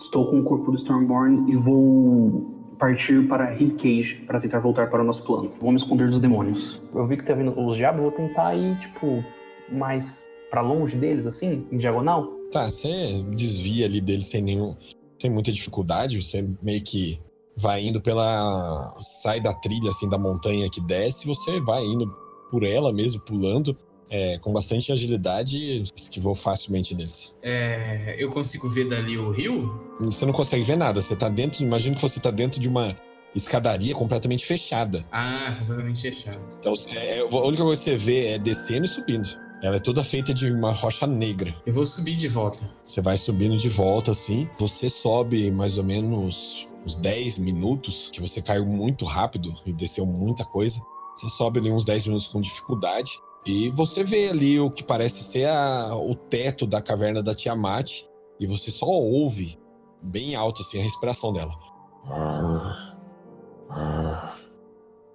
[0.03, 2.54] Estou com o corpo do Stormborn e vou
[2.85, 5.51] partir para Ribcage para tentar voltar para o nosso plano.
[5.59, 6.83] Vou me esconder dos demônios.
[6.95, 9.25] Eu vi que tá vindo os diabos, vou tentar ir, tipo,
[9.73, 12.29] mais para longe deles, assim, em diagonal.
[12.53, 14.77] Tá, você desvia ali deles sem nenhum.
[15.19, 17.19] sem muita dificuldade, você meio que
[17.57, 18.95] vai indo pela.
[19.01, 22.07] sai da trilha, assim, da montanha que desce, você vai indo
[22.51, 23.75] por ela mesmo, pulando
[24.15, 27.35] é, com bastante agilidade, esquivou facilmente deles.
[27.43, 29.75] É, eu consigo ver dali o rio?
[29.99, 32.97] Você não consegue ver nada, você tá dentro, imagina que você tá dentro de uma
[33.35, 35.05] escadaria completamente fechada.
[35.11, 36.39] Ah, completamente fechada.
[36.61, 39.29] Então, é, a única coisa que você vê é descendo e subindo.
[39.61, 41.53] Ela é toda feita de uma rocha negra.
[41.67, 42.71] Eu vou subir de volta.
[42.85, 44.49] Você vai subindo de volta, assim.
[44.61, 50.07] Você sobe mais ou menos uns 10 minutos, que você caiu muito rápido e desceu
[50.07, 50.81] muita coisa.
[51.17, 53.11] Você sobe ali uns 10 minutos com dificuldade.
[53.47, 58.05] E você vê ali o que parece ser a, o teto da caverna da Tiamat.
[58.41, 59.59] E você só ouve
[60.03, 61.53] bem alto assim a respiração dela.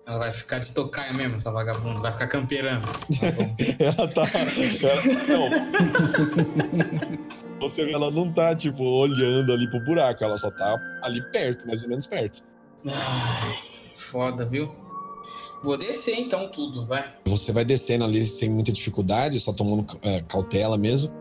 [0.06, 2.02] Ela vai ficar de tocaia mesmo, essa vagabunda.
[2.02, 2.88] Vai ficar camperando.
[3.80, 4.24] ela tá.
[4.82, 5.50] Ela, não.
[7.62, 10.24] Você vê, ela não tá, tipo, olhando ali pro buraco.
[10.24, 12.44] Ela só tá ali perto, mais ou menos perto.
[12.88, 13.60] Ai,
[13.98, 14.74] foda, viu?
[15.62, 17.12] Vou descer então tudo, vai.
[17.26, 21.12] Você vai descendo ali sem muita dificuldade, só tomando é, cautela mesmo.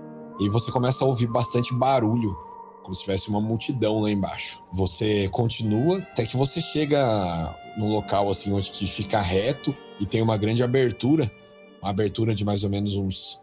[0.41, 2.37] E você começa a ouvir bastante barulho,
[2.83, 4.63] como se tivesse uma multidão lá embaixo.
[4.73, 10.23] Você continua até que você chega num local assim onde que fica reto e tem
[10.23, 11.31] uma grande abertura,
[11.83, 13.41] uma abertura de mais ou menos uns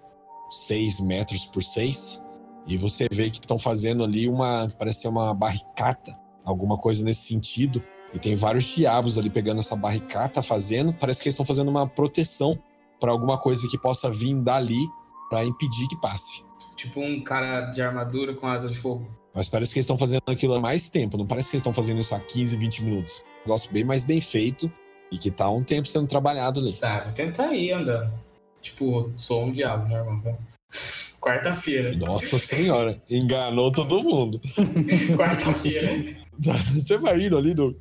[0.49, 2.23] 6 metros por 6.
[2.65, 7.27] E você vê que estão fazendo ali uma, parece ser uma barricata, alguma coisa nesse
[7.27, 7.83] sentido.
[8.15, 10.93] E tem vários diabos ali pegando essa barricata, fazendo.
[10.93, 12.57] Parece que eles estão fazendo uma proteção
[12.97, 14.87] para alguma coisa que possa vir dali
[15.29, 16.45] para impedir que passe.
[16.77, 19.05] Tipo um cara de armadura com asa de fogo.
[19.33, 21.17] Mas parece que eles estão fazendo aquilo há mais tempo.
[21.17, 23.21] Não parece que eles estão fazendo isso há 15, 20 minutos.
[23.41, 24.71] Um negócio bem mais bem feito
[25.11, 26.73] e que tá há um tempo sendo trabalhado ali.
[26.73, 28.13] Tá, vou tentar ir andando.
[28.61, 30.15] Tipo, sou um diabo, né, irmão?
[30.15, 30.37] Então...
[31.19, 31.95] Quarta-feira.
[31.97, 34.39] Nossa senhora, enganou todo mundo.
[35.17, 35.89] Quarta-feira.
[36.73, 37.75] Você vai indo ali, do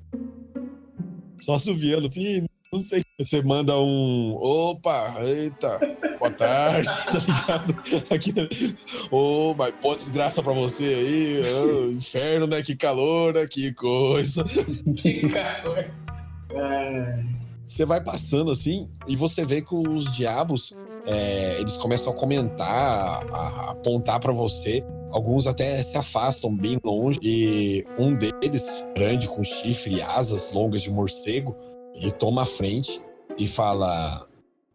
[1.41, 3.05] só assoviando assim, não sei.
[3.19, 4.35] Você manda um.
[4.35, 5.79] Opa, eita,
[6.19, 8.13] boa tarde, tá ligado?
[8.13, 8.35] Aqui,
[9.13, 11.43] ô, oh, mas pô, desgraça pra você aí.
[11.63, 12.63] Oh, inferno, né?
[12.63, 13.47] Que calor, né?
[13.47, 14.43] Que coisa.
[14.97, 15.91] Que calor.
[17.65, 23.25] Você vai passando assim e você vê que os diabos é, eles começam a comentar,
[23.33, 24.83] a, a apontar para você.
[25.15, 30.83] Alguns até se afastam bem longe e um deles, grande com chifre e asas longas
[30.83, 31.55] de morcego,
[31.95, 33.01] ele toma a frente
[33.39, 34.27] e fala: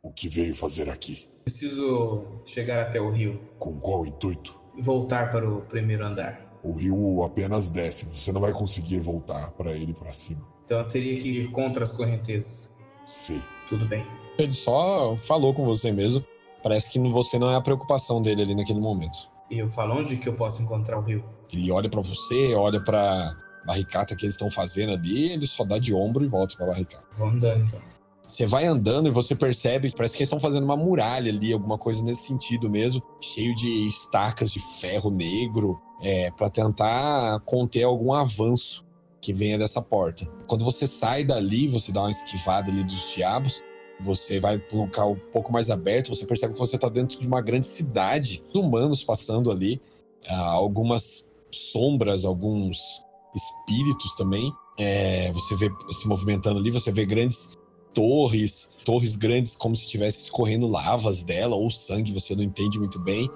[0.02, 1.28] O que veio fazer aqui?
[1.44, 3.38] Preciso chegar até o rio.
[3.60, 4.58] Com qual intuito?
[4.80, 6.58] Voltar para o primeiro andar.
[6.64, 10.48] O rio apenas desce, você não vai conseguir voltar para ele para cima.
[10.64, 12.72] Então eu teria que ir contra as correntezas.
[13.06, 13.42] Sei.
[13.68, 14.06] Tudo bem.
[14.38, 16.24] Ele só falou com você mesmo.
[16.64, 19.29] Parece que você não é a preocupação dele ali naquele momento.
[19.50, 21.24] E eu falo onde que eu posso encontrar o rio?
[21.52, 23.36] Ele olha pra você, olha pra
[23.66, 27.06] barricata que eles estão fazendo ali, ele só dá de ombro e volta pra barricata.
[27.18, 27.82] Vou andando então.
[28.28, 31.52] Você vai andando e você percebe que parece que eles estão fazendo uma muralha ali,
[31.52, 37.84] alguma coisa nesse sentido mesmo, cheio de estacas de ferro negro, é, para tentar conter
[37.84, 38.86] algum avanço
[39.20, 40.26] que venha dessa porta.
[40.48, 43.64] Quando você sai dali, você dá uma esquivada ali dos diabos,
[44.00, 47.20] você vai para um local um pouco mais aberto, você percebe que você está dentro
[47.20, 49.82] de uma grande cidade, humanos passando ali,
[50.28, 53.04] ah, algumas sombras, alguns
[53.36, 54.52] espíritos também.
[54.78, 57.58] É, você vê se movimentando ali, você vê grandes
[57.94, 63.00] torres, torres grandes como se estivesse escorrendo lavas dela ou sangue, você não entende muito
[63.00, 63.30] bem.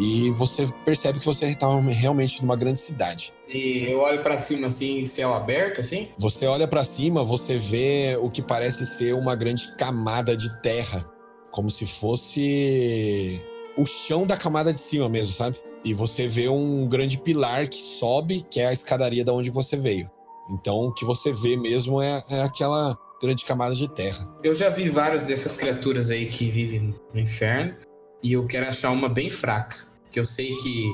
[0.00, 3.34] E você percebe que você está realmente numa grande cidade.
[3.46, 6.08] E eu olho pra cima assim, céu aberto, assim?
[6.16, 11.04] Você olha pra cima, você vê o que parece ser uma grande camada de terra,
[11.50, 13.42] como se fosse
[13.76, 15.60] o chão da camada de cima mesmo, sabe?
[15.84, 19.76] E você vê um grande pilar que sobe, que é a escadaria da onde você
[19.76, 20.10] veio.
[20.50, 24.26] Então, o que você vê mesmo é, é aquela grande camada de terra.
[24.42, 27.76] Eu já vi várias dessas criaturas aí que vivem no inferno.
[28.22, 29.89] E eu quero achar uma bem fraca.
[30.10, 30.92] Que eu sei que.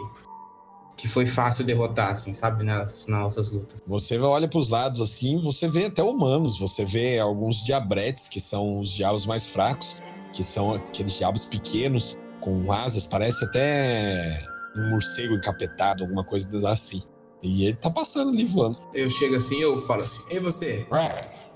[0.96, 2.64] Que foi fácil derrotar, assim, sabe?
[2.64, 3.82] Nas, nas nossas lutas.
[3.86, 8.40] Você olha para os lados assim, você vê até humanos, você vê alguns diabretes, que
[8.40, 10.00] são os diabos mais fracos,
[10.32, 14.42] que são aqueles diabos pequenos, com asas, parece até
[14.74, 17.02] um morcego encapetado, alguma coisa assim.
[17.42, 18.78] E ele tá passando ali voando.
[18.94, 20.86] Eu chego assim, eu falo assim, ei você,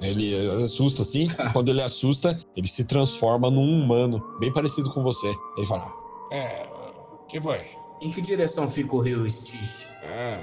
[0.00, 5.32] Ele assusta assim, quando ele assusta, ele se transforma num humano, bem parecido com você.
[5.56, 5.92] Ele fala:
[6.32, 6.69] É.
[7.30, 7.80] que foi?
[8.00, 9.86] em que direção fica o rio Stige?
[10.02, 10.40] Ah,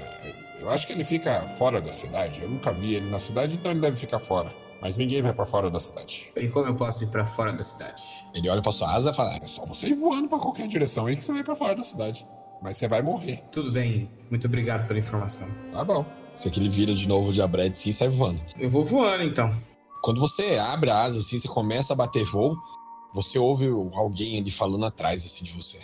[0.60, 2.42] eu acho que ele fica fora da cidade.
[2.42, 4.54] Eu nunca vi ele na cidade, então ele deve ficar fora.
[4.80, 6.30] Mas ninguém vai pra fora da cidade.
[6.36, 8.00] E como eu posso ir pra fora da cidade?
[8.32, 11.06] Ele olha pra sua asa e fala: É só você ir voando pra qualquer direção
[11.06, 12.24] aí que você vai pra fora da cidade.
[12.62, 13.42] Mas você vai morrer.
[13.50, 15.48] Tudo bem, muito obrigado pela informação.
[15.72, 16.06] Tá bom.
[16.34, 18.40] Isso aqui ele vira de novo o diabrete assim e sai voando.
[18.56, 19.50] Eu vou voando então.
[20.02, 22.56] Quando você abre a asa assim, você começa a bater voo,
[23.12, 25.80] você ouve alguém ali falando atrás assim de você.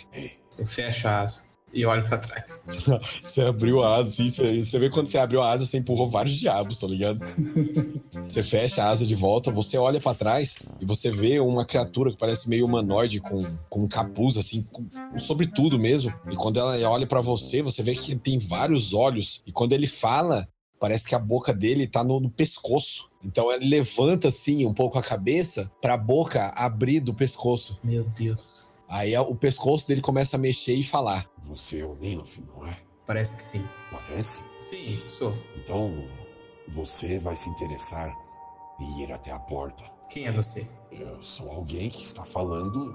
[0.59, 1.43] Eu fecho a asa
[1.75, 2.63] e olho pra trás.
[3.25, 6.09] Você abriu a asa assim, você, você vê quando você abriu a asa, você empurrou
[6.09, 7.21] vários diabos, tá ligado?
[8.29, 12.11] Você fecha a asa de volta, você olha pra trás e você vê uma criatura
[12.11, 14.87] que parece meio humanoide com, com um capuz, assim, com,
[15.17, 16.13] sobre tudo mesmo.
[16.29, 19.43] E quando ela olha pra você, você vê que tem vários olhos.
[19.47, 20.49] E quando ele fala,
[20.81, 23.09] parece que a boca dele tá no, no pescoço.
[23.23, 27.79] Então ele levanta assim um pouco a cabeça pra boca abrir do pescoço.
[27.85, 28.74] Meu Deus.
[28.95, 31.29] Aí a- o pescoço dele começa a mexer e falar.
[31.43, 32.79] Você é o Nilof, não é?
[33.05, 33.69] Parece que sim.
[33.91, 34.45] Parece?
[34.71, 35.37] Sim, sou.
[35.57, 36.09] Então,
[36.69, 38.17] você vai se interessar
[38.79, 39.83] em ir até a porta.
[40.09, 40.71] Quem é você?
[40.93, 42.95] Eu sou alguém que está falando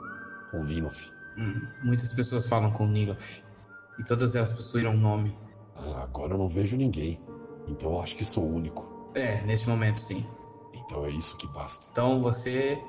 [0.51, 1.11] com Linof.
[1.37, 3.43] Hum, muitas pessoas falam com Nilof.
[3.97, 5.37] E todas elas possuíram um nome.
[5.75, 7.21] Ah, agora eu não vejo ninguém.
[7.67, 8.87] Então eu acho que sou o único.
[9.15, 10.25] É, neste momento sim.
[10.73, 11.87] Então é isso que basta.
[11.91, 12.81] Então você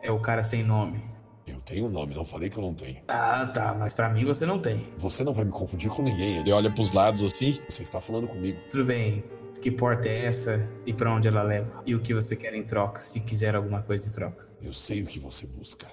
[0.00, 1.12] é o cara sem nome.
[1.46, 3.02] Eu tenho um nome, não falei que eu não tenho.
[3.08, 4.88] Ah, tá, mas pra mim você não tem.
[4.96, 6.38] Você não vai me confundir com ninguém.
[6.38, 7.58] Ele olha pros lados assim.
[7.68, 8.58] Você está falando comigo.
[8.70, 9.22] Tudo bem.
[9.60, 11.82] Que porta é essa e pra onde ela leva?
[11.86, 14.46] E o que você quer em troca, se quiser alguma coisa em troca?
[14.62, 15.86] Eu sei o que você busca.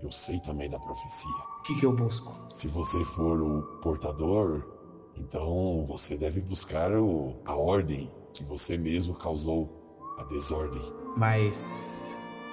[0.00, 1.30] Eu sei também da profecia.
[1.58, 2.32] O que, que eu busco?
[2.50, 4.64] Se você for o portador,
[5.16, 9.68] então você deve buscar o, a ordem que você mesmo causou,
[10.18, 10.92] a desordem.
[11.16, 11.56] Mas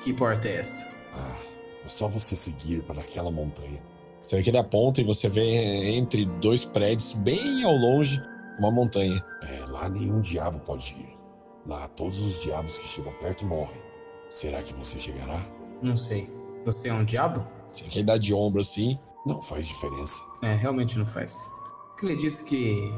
[0.03, 0.87] que porta é essa?
[1.13, 1.37] Ah,
[1.85, 3.81] é só você seguir para aquela montanha.
[4.19, 8.19] Você vê que ele aponta e você vê entre dois prédios, bem ao longe,
[8.57, 9.23] uma montanha.
[9.43, 11.15] É, lá nenhum diabo pode ir.
[11.67, 13.79] Lá todos os diabos que chegam perto morrem.
[14.31, 15.39] Será que você chegará?
[15.81, 16.27] Não sei.
[16.65, 17.45] Você é um diabo?
[17.71, 18.97] Você vê que ele dá de ombro assim.
[19.25, 20.21] Não faz diferença.
[20.41, 21.35] É, realmente não faz.
[21.93, 22.93] Acredito que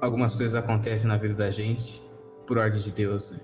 [0.00, 2.02] algumas coisas acontecem na vida da gente
[2.46, 3.30] por ordem de Deus.
[3.30, 3.40] né?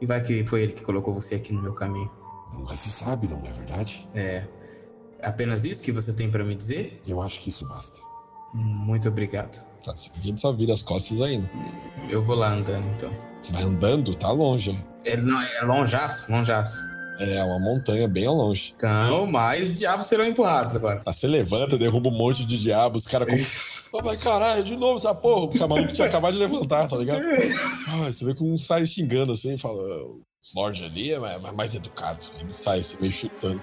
[0.00, 2.10] E vai que foi ele que colocou você aqui no meu caminho.
[2.52, 4.08] Nunca se sabe, não é verdade?
[4.14, 4.44] É.
[5.22, 7.00] Apenas isso que você tem pra me dizer?
[7.06, 7.98] Eu acho que isso basta.
[8.54, 9.62] Muito obrigado.
[9.84, 11.48] Tá, vê que ele só vira as costas ainda.
[12.08, 13.10] Eu vou lá andando então.
[13.40, 14.78] Você vai andando, tá longe.
[15.04, 16.82] É, não, é longeaço, longeaço.
[17.20, 18.72] É uma montanha bem ao longe.
[18.76, 21.00] Então, mais diabos serão empurrados agora.
[21.00, 23.40] Tá, você levanta, derruba um monte de diabos, os caras como.
[23.90, 25.64] Ô, mas caralho, de novo essa porra.
[25.64, 27.22] O maluco tinha acabado de levantar, tá ligado?
[27.88, 29.82] Ah, você vê que um sai xingando assim fala.
[30.54, 32.26] Lorde ali é mais, mais educado.
[32.40, 33.62] Ele sai assim, meio chutando.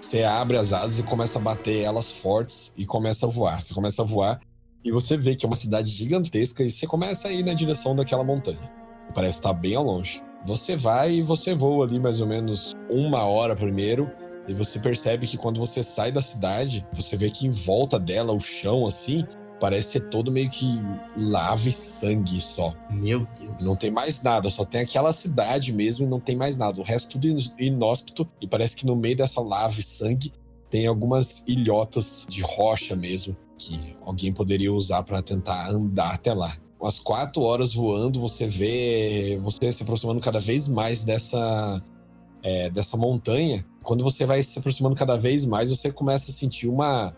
[0.00, 3.60] Você abre as asas e começa a bater elas fortes e começa a voar.
[3.60, 4.40] Você começa a voar
[4.84, 7.96] E você vê que é uma cidade gigantesca e você começa a ir na direção
[7.96, 8.70] daquela montanha.
[9.14, 10.22] Parece estar bem ao longe.
[10.46, 14.10] Você vai e você voa ali mais ou menos uma hora primeiro.
[14.46, 18.32] E você percebe que quando você sai da cidade, você vê que em volta dela,
[18.32, 19.26] o chão assim,
[19.64, 20.78] parece ser todo meio que
[21.16, 22.74] lava e sangue só.
[22.90, 23.64] Meu Deus.
[23.64, 26.78] Não tem mais nada, só tem aquela cidade mesmo e não tem mais nada.
[26.82, 30.34] O resto tudo in- inóspito e parece que no meio dessa lava e sangue
[30.68, 36.54] tem algumas ilhotas de rocha mesmo que alguém poderia usar para tentar andar até lá.
[36.78, 41.82] Umas quatro horas voando, você vê você se aproximando cada vez mais dessa
[42.42, 43.64] é, dessa montanha.
[43.82, 47.16] Quando você vai se aproximando cada vez mais, você começa a sentir uma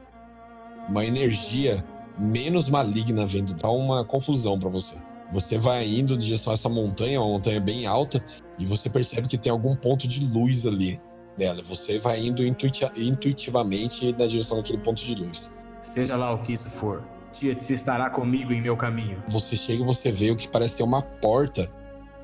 [0.88, 1.84] uma energia
[2.18, 4.96] menos maligna vendo, dá uma confusão para você.
[5.32, 8.24] Você vai indo em direção a essa montanha, uma montanha bem alta,
[8.58, 11.00] e você percebe que tem algum ponto de luz ali
[11.36, 11.62] dela.
[11.64, 15.56] Você vai indo intuiti- intuitivamente na direção daquele ponto de luz.
[15.82, 17.02] Seja lá o que isso for,
[17.32, 19.22] Tietz estará comigo em meu caminho.
[19.28, 21.70] Você chega e você vê o que parece ser uma porta,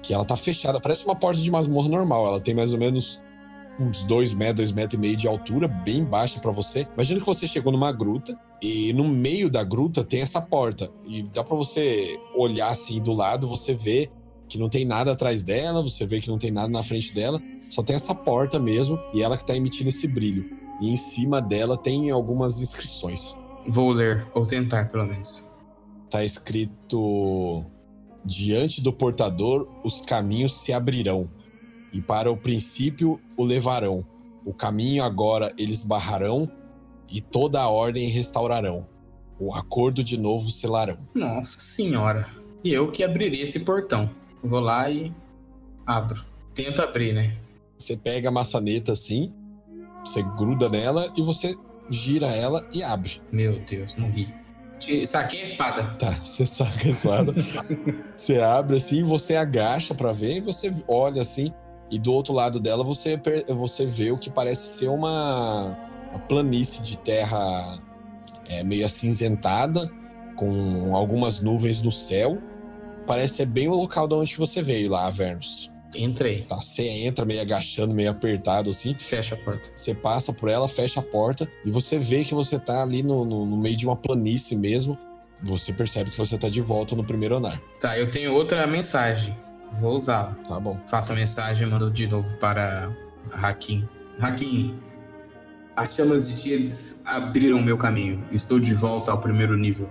[0.00, 0.80] que ela tá fechada.
[0.80, 2.26] Parece uma porta de masmorra normal.
[2.26, 3.22] Ela tem mais ou menos
[3.78, 6.86] uns 2 metros, 2 metros e meio de altura, bem baixa para você.
[6.94, 10.88] Imagina que você chegou numa gruta e no meio da gruta tem essa porta.
[11.04, 14.08] E dá para você olhar assim do lado, você vê
[14.48, 17.42] que não tem nada atrás dela, você vê que não tem nada na frente dela,
[17.68, 20.48] só tem essa porta mesmo e ela que tá emitindo esse brilho.
[20.80, 23.36] E em cima dela tem algumas inscrições.
[23.66, 25.44] Vou ler, ou tentar pelo menos.
[26.08, 27.64] Tá escrito:
[28.24, 31.28] Diante do portador os caminhos se abrirão,
[31.92, 34.04] e para o princípio o levarão.
[34.44, 36.48] O caminho agora eles barrarão,
[37.12, 38.86] e toda a ordem restaurarão.
[39.38, 40.98] O acordo de novo selarão.
[41.14, 42.26] Nossa senhora.
[42.64, 44.08] E eu que abrirei esse portão.
[44.42, 45.12] Vou lá e
[45.86, 46.24] abro.
[46.54, 47.36] Tento abrir, né?
[47.76, 49.32] Você pega a maçaneta assim,
[50.04, 51.56] você gruda nela e você
[51.90, 53.20] gira ela e abre.
[53.32, 54.32] Meu Deus, morri.
[54.78, 55.84] Te- Saquei a espada.
[55.98, 57.32] Tá, você saca a espada.
[58.16, 61.52] você abre assim, você agacha pra ver e você olha assim.
[61.90, 65.76] E do outro lado dela você, você vê o que parece ser uma,
[66.12, 67.80] uma planície de terra
[68.46, 69.90] é, meio acinzentada,
[70.36, 72.40] com algumas nuvens no céu.
[73.06, 75.70] Parece ser bem o local de onde você veio lá, Avernus.
[75.94, 76.42] Entrei.
[76.42, 78.96] Tá, você entra meio agachando, meio apertado assim.
[78.98, 79.70] Fecha a porta.
[79.74, 83.24] Você passa por ela, fecha a porta e você vê que você tá ali no,
[83.24, 84.96] no- no meio de uma planície mesmo.
[85.42, 87.60] Você percebe que você tá de volta no primeiro andar.
[87.80, 89.36] Tá, eu tenho outra mensagem.
[89.80, 90.34] Vou usá-la.
[90.48, 90.78] Tá bom.
[90.86, 92.90] Faço a mensagem e mando de novo para
[93.32, 93.86] Hakim.
[94.20, 94.78] Hakim,
[95.76, 98.24] as chamas de Tíades abriram meu caminho.
[98.30, 99.88] Estou de volta ao primeiro nível.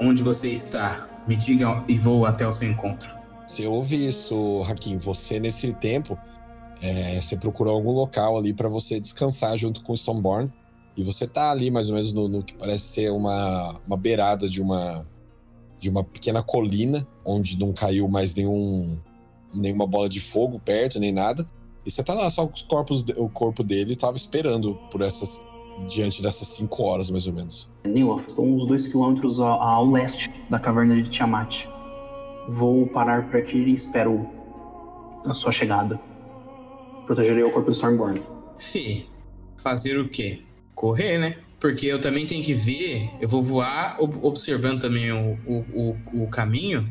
[0.00, 1.08] Onde você está?
[1.26, 3.10] Me diga e vou até o seu encontro.
[3.46, 4.96] Você ouve isso, Hakim?
[4.98, 6.16] Você, nesse tempo,
[6.80, 10.50] é, você procurou algum local ali pra você descansar junto com o Stoneborn.
[10.96, 14.48] E você tá ali, mais ou menos, no, no que parece ser uma, uma beirada
[14.48, 15.06] de uma,
[15.78, 18.98] de uma pequena colina, onde não caiu mais nenhum,
[19.52, 21.46] nenhuma bola de fogo perto, nem nada.
[21.84, 25.40] E você tá lá, só com os corpos, o corpo dele tava esperando por essas.
[25.88, 27.68] diante dessas cinco horas, mais ou menos.
[27.86, 31.64] Nilof, estou uns dois quilômetros ao, ao leste da caverna de Tiamat.
[32.50, 34.28] Vou parar por aqui e espero
[35.24, 35.98] a sua chegada.
[37.06, 38.22] Protegerei o corpo do Stormborn.
[38.58, 39.06] Fê,
[39.56, 40.42] fazer o quê?
[40.74, 41.38] Correr, né?
[41.58, 46.24] Porque eu também tenho que ver, eu vou voar ob- observando também o, o, o,
[46.24, 46.90] o caminho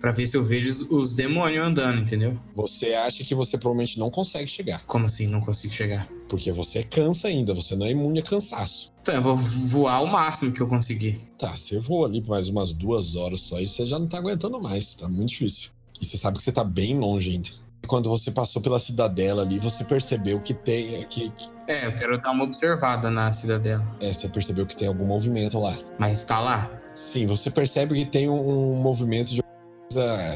[0.00, 2.36] pra ver se eu vejo os, os demônios andando, entendeu?
[2.54, 4.84] Você acha que você provavelmente não consegue chegar.
[4.86, 6.08] Como assim não consigo chegar?
[6.28, 8.92] Porque você cansa ainda, você não é imune a cansaço.
[9.02, 11.20] Então eu vou voar o máximo que eu conseguir.
[11.38, 14.18] Tá, você voa ali por mais umas duas horas só e você já não tá
[14.18, 15.70] aguentando mais, tá muito difícil.
[16.00, 17.48] E você sabe que você tá bem longe ainda.
[17.86, 21.02] Quando você passou pela cidadela ali, você percebeu que tem.
[21.08, 23.84] Que, que- É, eu quero dar uma observada na cidadela.
[24.00, 25.76] é, você percebeu que tem algum movimento lá.
[25.98, 26.70] Mas tá lá?
[26.94, 29.40] Sim, você percebe que tem um, um movimento de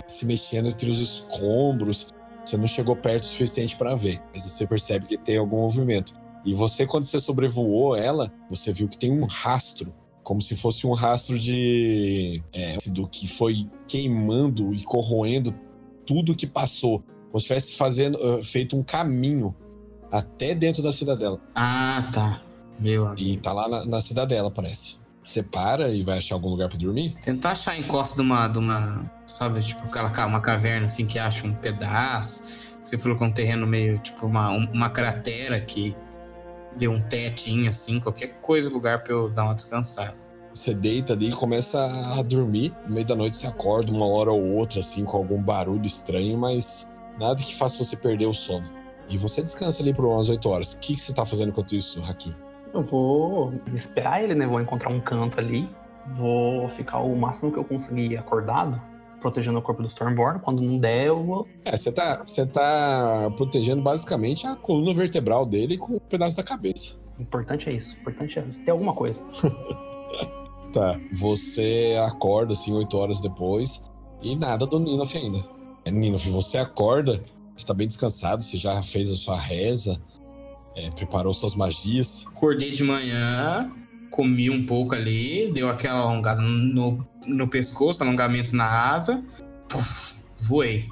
[0.07, 2.13] se mexendo entre os escombros.
[2.45, 6.15] Você não chegou perto o suficiente pra ver, mas você percebe que tem algum movimento.
[6.45, 10.87] E você, quando você sobrevoou ela, você viu que tem um rastro, como se fosse
[10.87, 15.55] um rastro de é, do que foi queimando e corroendo
[16.05, 19.55] tudo que passou, como se tivesse fazendo eh, feito um caminho
[20.11, 21.41] até dentro da cidadela.
[21.55, 22.43] Ah, tá.
[22.79, 23.27] Meu amigo.
[23.27, 24.99] E tá lá na, na cidadela, parece.
[25.25, 27.15] Você para e vai achar algum lugar pra dormir?
[27.23, 29.11] Tentar achar a encosta de uma, de uma.
[29.27, 32.43] Sabe, tipo, aquela uma caverna assim que acha um pedaço.
[32.85, 35.97] Você falou que é um terreno meio, tipo, uma, um- uma cratera que
[36.77, 40.15] deu um tetinho assim, qualquer coisa, lugar pra eu dar uma descansada.
[40.53, 42.75] Você deita ali e começa a dormir.
[42.87, 46.37] No meio da noite você acorda uma hora ou outra, assim, com algum barulho estranho,
[46.37, 48.69] mas nada que faça você perder o sono.
[49.09, 50.73] E você descansa ali por umas 8 horas.
[50.75, 52.35] O que, que você tá fazendo enquanto isso, Haki?
[52.75, 54.47] Eu vou esperar ele, né?
[54.47, 55.69] Vou encontrar um canto ali
[56.17, 58.81] Vou ficar o máximo que eu conseguir acordado,
[59.21, 60.39] protegendo o corpo do Stormborn.
[60.41, 61.49] Quando não der, eu vou.
[61.65, 66.43] É, você tá, você tá protegendo basicamente a coluna vertebral dele com um pedaço da
[66.43, 66.95] cabeça.
[67.19, 67.95] O importante é isso.
[67.95, 69.23] O importante é ter alguma coisa.
[70.73, 70.99] Tá.
[71.13, 73.81] Você acorda, assim, oito horas depois,
[74.21, 75.39] e nada do Ninof ainda.
[75.85, 77.23] É, Ninof, você acorda,
[77.55, 80.03] você tá bem descansado, você já fez a sua reza,
[80.77, 82.27] é, preparou suas magias.
[82.29, 83.71] Acordei de manhã,
[84.11, 89.25] comi um pouco ali, deu aquela alongada no, no pescoço, alongamento na asa.
[90.41, 90.85] Voei.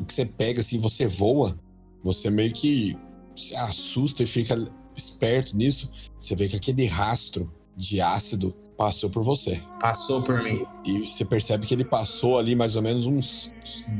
[0.00, 1.58] O que você pega, assim, você voa,
[2.02, 2.96] você meio que
[3.36, 4.56] se assusta e fica
[4.96, 5.90] esperto nisso.
[6.18, 9.60] Você vê que aquele rastro de ácido passou por você.
[9.80, 10.64] Passou por mim.
[10.84, 13.52] E você percebe que ele passou ali mais ou menos uns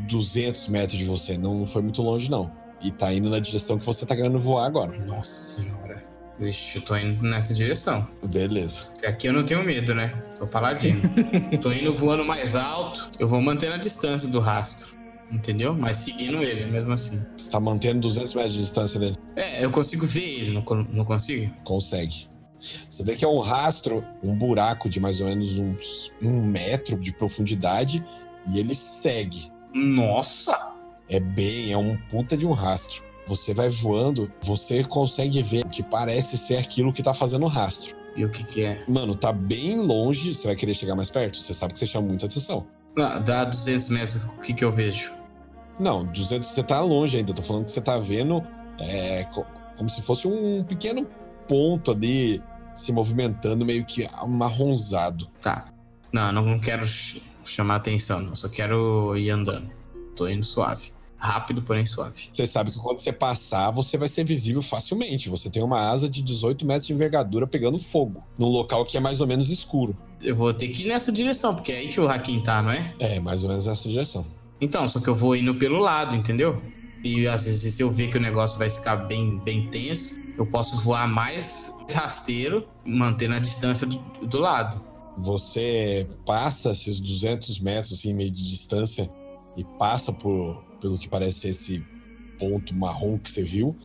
[0.09, 1.39] 200 metros de você.
[1.39, 2.51] Não foi muito longe, não.
[2.83, 4.99] E tá indo na direção que você tá querendo voar agora.
[5.07, 6.03] Nossa senhora.
[6.39, 8.07] Vixe, eu tô indo nessa direção.
[8.25, 8.87] Beleza.
[9.07, 10.09] Aqui eu não tenho medo, né?
[10.37, 11.01] Tô paladino.
[11.63, 13.11] tô indo voando mais alto.
[13.19, 14.97] Eu vou manter a distância do rastro.
[15.31, 15.75] Entendeu?
[15.75, 17.21] Mas seguindo ele, mesmo assim.
[17.37, 19.17] Você tá mantendo 200 metros de distância dele.
[19.37, 21.55] É, eu consigo ver ele, não, não consigo?
[21.65, 22.29] Consegue.
[22.89, 26.99] Você vê que é um rastro, um buraco de mais ou menos uns um metro
[26.99, 28.05] de profundidade.
[28.53, 29.51] E ele segue.
[29.73, 30.72] Nossa!
[31.09, 33.03] É bem, é um puta de um rastro.
[33.27, 37.49] Você vai voando, você consegue ver o que parece ser aquilo que tá fazendo o
[37.49, 37.97] rastro.
[38.17, 38.79] E o que que é?
[38.89, 41.39] Mano, tá bem longe, você vai querer chegar mais perto?
[41.39, 42.67] Você sabe que você chama muita atenção.
[42.99, 45.13] Ah, dá 200 metros, o que que eu vejo?
[45.81, 47.31] Não, 200 você tá longe ainda.
[47.31, 48.43] Eu tô falando que você tá vendo
[48.79, 49.47] é, co-
[49.77, 51.07] como se fosse um pequeno
[51.49, 52.43] ponto ali
[52.75, 55.27] se movimentando, meio que amarronzado.
[55.41, 55.67] Tá.
[56.13, 58.35] Não, não quero ch- chamar atenção, não.
[58.37, 59.71] Só quero ir andando.
[60.17, 60.93] Tô indo suave.
[61.17, 62.29] Rápido, porém suave.
[62.33, 65.29] Você sabe que quando você passar, você vai ser visível facilmente.
[65.29, 69.01] Você tem uma asa de 18 metros de envergadura pegando fogo, num local que é
[69.01, 69.97] mais ou menos escuro.
[70.21, 72.73] Eu vou ter que ir nessa direção, porque é aí que o Hakim tá, não
[72.73, 72.93] é?
[72.99, 74.27] É, mais ou menos nessa direção.
[74.61, 76.61] Então, só que eu vou indo pelo lado, entendeu?
[77.05, 80.47] E às vezes, se eu ver que o negócio vai ficar bem, bem tenso, eu
[80.47, 84.81] posso voar mais rasteiro, mantendo a distância do, do lado.
[85.19, 89.11] Você passa esses 200 metros, assim, meio de distância,
[89.57, 91.87] e passa por, pelo que parece ser esse
[92.39, 93.77] ponto marrom que você viu,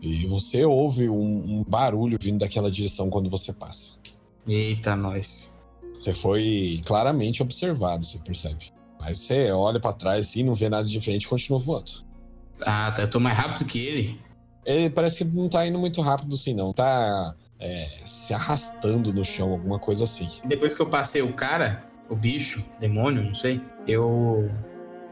[0.00, 3.94] e você ouve um, um barulho vindo daquela direção quando você passa.
[4.46, 5.58] Eita, nós.
[5.92, 8.72] Você foi claramente observado, você percebe.
[9.00, 11.90] Mas você olha pra trás assim, não vê nada diferente e continua voando.
[12.62, 13.02] Ah, tá.
[13.02, 14.20] Eu tô mais rápido que ele.
[14.64, 16.72] Ele parece que não tá indo muito rápido assim, não.
[16.72, 20.28] Tá é, se arrastando no chão, alguma coisa assim.
[20.44, 24.50] Depois que eu passei o cara, o bicho, demônio, não sei, eu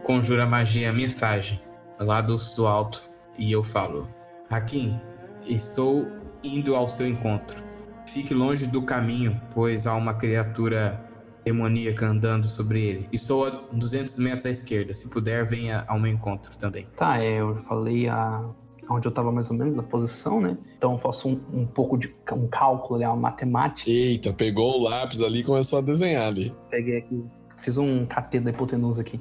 [0.07, 1.61] conjuro a magia mensagem
[1.99, 4.09] lá do, do alto e eu falo:
[4.49, 4.99] Hakim,
[5.45, 6.07] estou
[6.45, 7.61] indo ao seu encontro.
[8.07, 11.05] Fique longe do caminho, pois há uma criatura
[11.45, 13.09] demoníaca andando sobre ele.
[13.13, 14.95] Estou a 200 metros à esquerda.
[14.95, 16.87] Se puder, venha ao meu encontro também.
[16.97, 18.49] Tá, é, eu falei a
[18.89, 20.57] onde eu tava mais ou menos na posição, né?
[20.79, 23.91] Então eu faço um, um pouco de um cálculo ali, uma matemática.
[23.91, 26.55] Eita, pegou o lápis ali e começou a desenhar ali.
[26.71, 27.25] Peguei aqui,
[27.59, 29.21] fiz um cateto da hipotenusa aqui.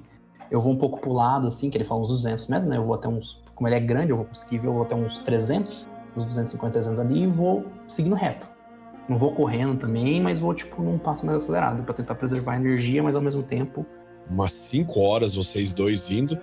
[0.52, 2.78] Eu vou um pouco pro lado, assim, que ele fala uns 200 metros, né?
[2.78, 3.42] Eu vou até uns.
[3.56, 6.74] Como ele é grande, eu vou conseguir ver, eu vou até uns 300, uns 250,
[6.74, 8.48] 300 ali e vou seguindo reto.
[9.08, 12.56] Não vou correndo também, mas vou, tipo, num passo mais acelerado, pra tentar preservar a
[12.58, 13.86] energia, mas ao mesmo tempo.
[14.30, 16.38] Umas 5 horas vocês dois vindo.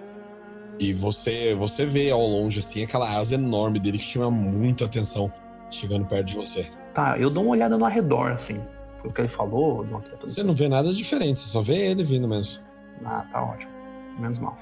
[0.78, 5.30] E você, você vê ao longe, assim, aquela asa enorme dele que chama muito atenção
[5.70, 6.70] chegando perto de você.
[6.94, 8.60] Tá, eu dou uma olhada no arredor, assim.
[9.00, 9.86] Foi o que ele falou.
[10.22, 12.62] Você não vê nada diferente, você só vê ele vindo mesmo.
[13.04, 13.72] Ah, tá ótimo.
[14.18, 14.58] Menos mal.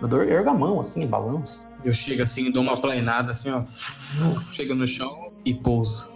[0.00, 1.60] Eu dou ergo a mão, assim, balanço.
[1.84, 3.62] Eu chego assim, dou uma planada assim, ó.
[4.52, 6.08] Chego no chão e pouso.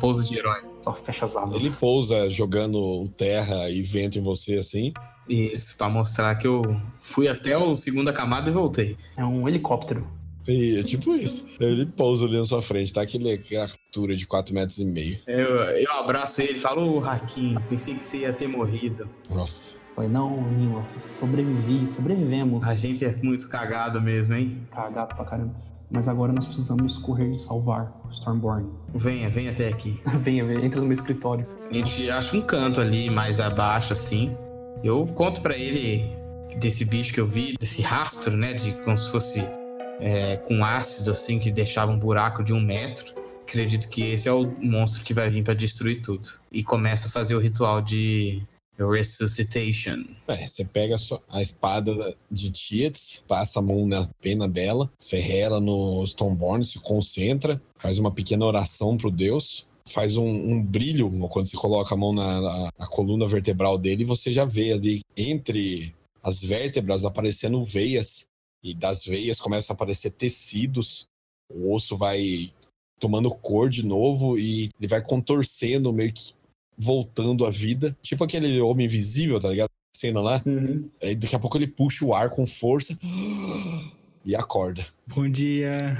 [0.00, 0.60] Pouso de herói.
[0.82, 1.54] Só fecha as asas.
[1.54, 4.92] Ele pousa jogando terra e vento em você, assim.
[5.28, 6.62] Isso, pra mostrar que eu
[6.98, 8.96] fui até a segunda camada e voltei.
[9.16, 10.06] É um helicóptero.
[10.46, 11.46] E é tipo isso.
[11.60, 13.02] Ele pousa ali na sua frente, tá?
[13.02, 15.18] Aquele criatura de 4 metros e meio.
[15.26, 19.08] Eu, eu abraço ele e falo, ô Hakim, pensei que você ia ter morrido.
[19.28, 19.78] Nossa.
[19.98, 20.86] Falei, não, Nima,
[21.18, 22.62] sobrevivi, sobrevivemos.
[22.62, 24.62] A gente é muito cagado mesmo, hein?
[24.70, 25.52] Cagado pra caramba.
[25.90, 28.70] Mas agora nós precisamos correr e salvar o Stormborn.
[28.94, 30.00] Venha, venha até aqui.
[30.22, 31.44] venha, venha, entra no meu escritório.
[31.68, 34.36] A gente acha um canto ali mais abaixo, assim.
[34.84, 36.16] Eu conto pra ele
[36.60, 38.52] desse bicho que eu vi, desse rastro, né?
[38.52, 39.40] De como se fosse
[39.98, 43.12] é, com ácido, assim, que deixava um buraco de um metro.
[43.42, 46.28] Acredito que esse é o monstro que vai vir pra destruir tudo.
[46.52, 48.46] E começa a fazer o ritual de
[48.78, 50.04] Resuscitation.
[50.28, 50.96] É, você pega
[51.28, 56.78] a, espada de Tietz, passa a mão na pena dela, serra ela no Stoneborn, se
[56.80, 61.98] concentra, faz uma pequena oração pro Deus, faz um, um brilho quando você coloca a
[61.98, 67.64] mão na, na- na coluna vertebral dele, você já vê ali entre as vértebras aparecendo
[67.64, 68.26] veias.
[68.62, 71.06] E das veias começa a aparecer tecidos.
[71.48, 72.52] O osso vai
[72.98, 76.32] tomando cor de novo e ele vai contorcendo, meio que
[76.78, 77.96] voltando à vida.
[78.02, 79.68] Tipo aquele homem invisível, tá ligado?
[79.94, 80.42] Cena lá.
[81.02, 82.96] Aí daqui a pouco ele puxa o ar com força
[84.24, 84.86] e acorda.
[85.06, 85.98] Bom dia.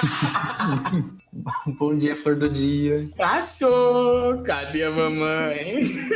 [1.78, 3.10] Bom dia, flor do dia.
[3.18, 4.42] Achou!
[4.42, 5.82] Cadê a mamãe?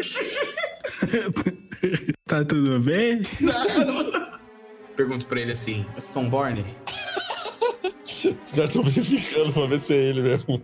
[2.27, 3.23] Tá tudo bem?
[4.97, 6.65] Pergunto pra ele assim: Stormborn,
[8.41, 10.63] Os caras estão verificando pra ver se é ele mesmo.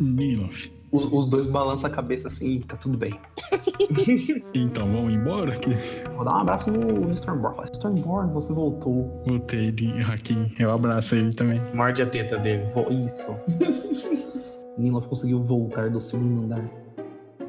[0.00, 0.70] Nilof.
[0.90, 3.18] Os, os dois balançam a cabeça assim, tá tudo bem.
[4.54, 5.52] Então, vamos embora?
[5.56, 5.70] Que
[6.14, 7.56] Vou dar um abraço no, no Stormborn.
[7.56, 9.22] Fala, Stormborn, você voltou.
[9.26, 10.50] voltei de Hakim.
[10.58, 11.60] Eu abraço ele também.
[11.74, 12.62] morde a teta dele.
[13.06, 13.26] Isso.
[14.78, 16.64] Nilof conseguiu voltar do segundo andar.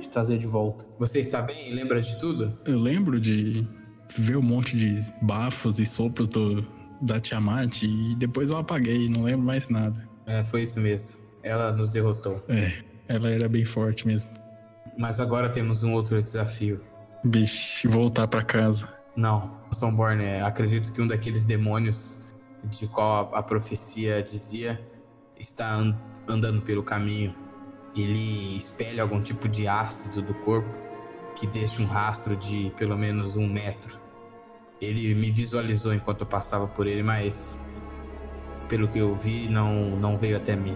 [0.02, 0.86] Te trazer de volta.
[1.00, 1.74] Você está bem?
[1.74, 2.58] Lembra de tudo?
[2.66, 3.66] Eu lembro de
[4.18, 6.66] ver um monte de bafos e sopros do,
[7.02, 10.08] da Tiamat e depois eu apaguei, não lembro mais nada.
[10.26, 11.16] É, foi isso mesmo.
[11.42, 12.44] Ela nos derrotou.
[12.48, 14.30] É, ela era bem forte mesmo.
[14.98, 16.82] Mas agora temos um outro desafio.
[17.26, 18.88] Vixe, voltar pra casa.
[19.16, 22.18] Não, Stormborn, é, acredito que um daqueles demônios
[22.66, 24.80] de qual a, a profecia dizia
[25.40, 25.98] está an-
[26.28, 27.36] andando pelo caminho.
[27.96, 30.70] Ele espelha algum tipo de ácido do corpo
[31.36, 34.00] que deixa um rastro de pelo menos um metro.
[34.82, 37.60] Ele me visualizou enquanto eu passava por ele, mas
[38.74, 40.76] pelo que eu vi, não, não veio até mim.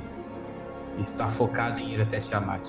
[0.99, 2.63] Está focado em ir até Tiamat.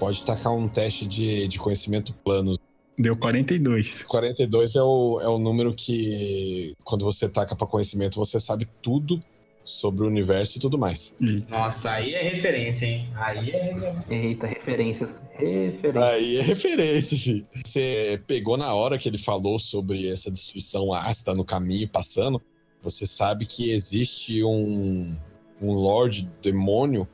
[0.00, 2.58] Pode tacar um teste de, de conhecimento plano.
[2.98, 4.02] Deu 42.
[4.02, 9.22] 42 é o, é o número que, quando você taca pra conhecimento, você sabe tudo
[9.64, 11.14] sobre o universo e tudo mais.
[11.20, 13.08] E Nossa, aí é referência, hein?
[13.14, 14.04] Aí é referência.
[14.10, 15.22] Eita, referências.
[15.34, 16.02] Referências.
[16.02, 17.46] Aí é referência, filho.
[17.64, 22.42] Você pegou na hora que ele falou sobre essa destruição ácida no caminho passando.
[22.82, 25.16] Você sabe que existe um,
[25.60, 27.08] um Lorde Demônio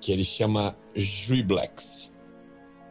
[0.00, 2.16] que ele chama Juiblex.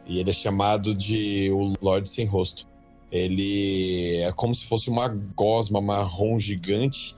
[0.06, 2.66] E ele é chamado de o Lorde Sem Rosto.
[3.10, 7.14] Ele é como se fosse uma gosma marrom gigante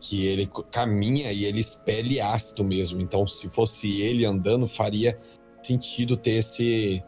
[0.00, 3.00] que ele caminha e ele expele ácido mesmo.
[3.00, 5.18] Então, se fosse ele andando, faria
[5.62, 7.02] sentido ter esse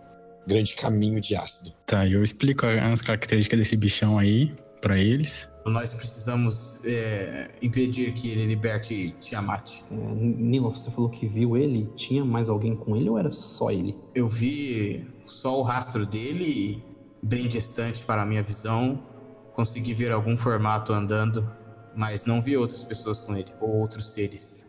[0.46, 1.72] grande caminho de ácido.
[1.86, 5.48] tá, eu explico as características desse bichão aí pra eles.
[5.64, 9.70] Nós precisamos é, impedir que ele liberte Tiamat.
[9.91, 11.89] É, Nilof, você falou que viu ele?
[11.97, 13.97] Tinha mais alguém com ele ou era só ele?
[14.14, 16.83] Eu vi só o rastro dele,
[17.22, 18.99] bem distante para a minha visão.
[19.53, 21.49] Consegui ver algum formato andando,
[21.95, 24.59] mas não vi outras pessoas com ele, ou outros seres.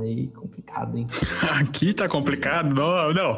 [0.00, 1.06] Aí complicado, hein?
[1.60, 2.74] Aqui tá complicado?
[2.74, 3.36] Não, não.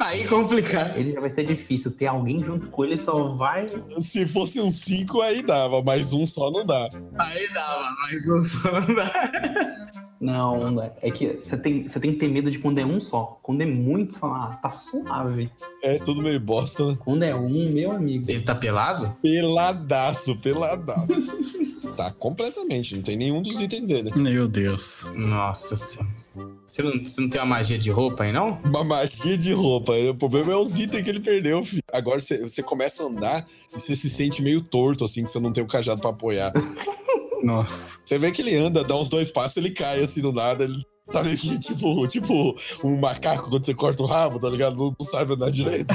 [0.00, 0.96] Aí complicado.
[0.98, 1.90] Ele já vai ser difícil.
[1.92, 3.68] Ter alguém junto com ele só vai.
[3.98, 6.90] Se fosse um 5, aí dava, mas um só não dá.
[7.18, 10.00] Aí dava, mas não só não dá.
[10.20, 10.92] Não, não é.
[11.00, 13.38] É que você tem, você tem que ter medo de quando é um só.
[13.42, 15.50] Quando é muito, você fala, ah, tá suave.
[15.82, 16.98] É tudo meio bosta, né?
[17.00, 18.30] Quando é um, meu amigo.
[18.30, 19.16] Ele tá pelado?
[19.22, 21.06] Peladaço, peladaço.
[21.96, 24.10] tá completamente, não tem nenhum dos itens dele.
[24.14, 25.06] Meu Deus.
[25.14, 26.20] Nossa senhora.
[26.66, 28.58] Você não, você não tem uma magia de roupa aí, não?
[28.64, 29.92] Uma magia de roupa.
[29.92, 31.82] O problema é os itens que ele perdeu, filho.
[31.92, 35.40] Agora você, você começa a andar e você se sente meio torto, assim, que você
[35.40, 36.52] não tem o cajado pra apoiar.
[37.42, 37.98] Nossa.
[38.04, 40.64] Você vê que ele anda, dá uns dois passos, ele cai assim do nada.
[40.64, 40.80] Ele
[41.10, 44.76] tá meio que tipo, tipo um macaco quando você corta o rabo, tá ligado?
[44.76, 45.94] Não, não sabe andar direito.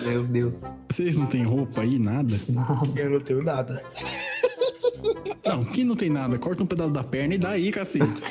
[0.00, 0.56] Meu Deus.
[0.90, 2.36] Vocês não tem roupa aí, nada?
[2.48, 3.00] Nada.
[3.00, 3.82] Eu não tenho nada.
[5.44, 6.38] Não, que não tem nada.
[6.38, 8.22] Corta um pedaço da perna e daí, cacete.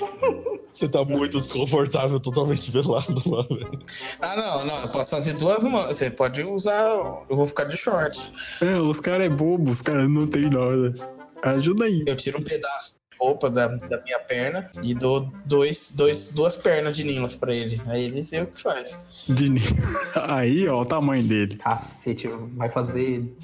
[0.71, 3.79] Você tá muito desconfortável, totalmente pelado lá, velho.
[4.19, 4.81] Ah, não, não.
[4.81, 5.85] Eu posso fazer duas mãos.
[5.85, 6.89] Você pode usar.
[7.29, 8.19] Eu vou ficar de short.
[8.59, 10.95] É, os caras é bobo, os caras não tem nada.
[11.43, 12.03] Ajuda aí.
[12.07, 16.55] Eu tiro um pedaço de roupa da, da minha perna e dou dois, dois, duas
[16.55, 17.81] pernas de Nilof pra ele.
[17.85, 18.97] Aí ele vê o que faz.
[19.27, 19.51] De...
[20.29, 21.57] Aí, ó, o tamanho dele.
[21.57, 23.35] Cacete, vai fazer.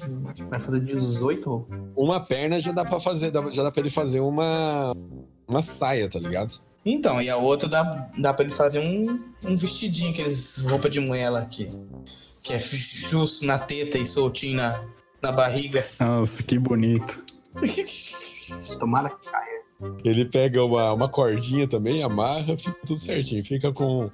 [0.48, 1.66] Vai fazer 18.
[1.96, 4.94] Uma perna já dá pra fazer, dá- já dá pra ele fazer uma.
[5.46, 6.60] Uma saia, tá ligado?
[6.84, 10.98] Então, e a outra dá, dá pra ele fazer um, um vestidinho, aqueles roupa de
[11.00, 11.70] lá aqui.
[12.42, 14.82] Que é justo na teta e soltinho na,
[15.20, 15.86] na barriga.
[15.98, 17.22] Nossa, que bonito.
[18.78, 19.60] Tomara que caia.
[20.04, 23.42] Ele pega uma, uma cordinha também, amarra, fica tudo certinho.
[23.42, 24.10] Fica com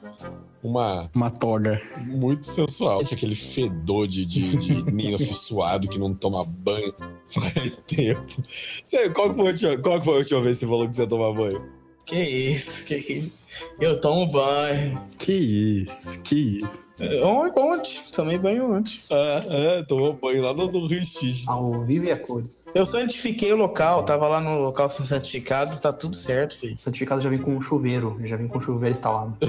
[0.63, 1.83] uma Uma toga.
[2.07, 3.01] muito sensual.
[3.01, 6.95] Aquele fedor de, de, de ninho suado que não toma banho
[7.29, 8.43] faz tempo.
[8.85, 10.89] Você, qual, que foi, a última- qual que foi a última vez que você falou
[10.89, 11.65] que você toma banho?
[12.05, 13.33] Que isso, que isso.
[13.81, 15.03] Eu tomo banho.
[15.19, 16.86] Que isso, que isso.
[16.99, 18.01] Ontem, ontem.
[18.15, 19.01] Tomei banho ontem.
[19.11, 21.03] Ah, é, tomou banho lá no, no Rio.
[21.47, 22.65] Ao vivo e a cores.
[22.75, 26.75] Eu santifiquei o local, tava lá no local santificado, tá tudo certo, filho.
[26.75, 29.37] O certificado já vem com um chuveiro, já vem com o chuveiro instalado.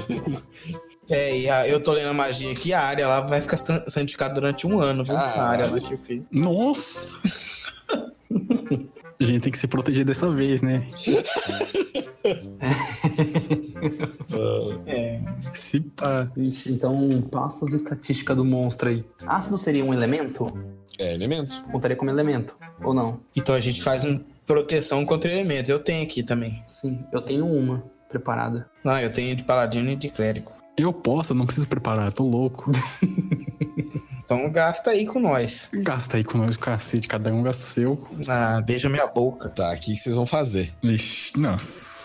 [1.10, 3.82] É, e a- eu tô lendo a magia aqui, a área lá vai ficar san-
[3.88, 5.14] santificada durante um ano, viu?
[5.14, 5.40] Caralho.
[5.40, 6.20] A área lá que eu fiz.
[6.30, 7.18] Nossa!
[9.18, 10.86] A gente tem que se proteger dessa vez, né?
[14.30, 15.20] Ah, É.
[15.52, 16.30] Se pá.
[16.36, 19.04] Ixi, então passa as estatísticas do monstro aí.
[19.26, 20.46] Ácido seria um elemento?
[20.98, 21.62] é elemento.
[21.70, 23.20] Contaria como elemento, ou não?
[23.36, 25.68] Então a gente faz uma proteção contra elementos.
[25.70, 26.62] Eu tenho aqui também.
[26.68, 28.68] Sim, eu tenho uma preparada.
[28.84, 30.50] Não, eu tenho de paladino e de clérigo.
[30.76, 32.70] Eu posso, eu não preciso preparar, tô louco.
[34.24, 35.70] Então gasta aí com nós.
[35.72, 38.06] Gasta aí com nós, cacete, cada um gasta o seu.
[38.28, 39.48] Ah, beija minha boca.
[39.48, 40.70] Tá, o que que vocês vão fazer?
[40.82, 41.97] Ixi, nossa.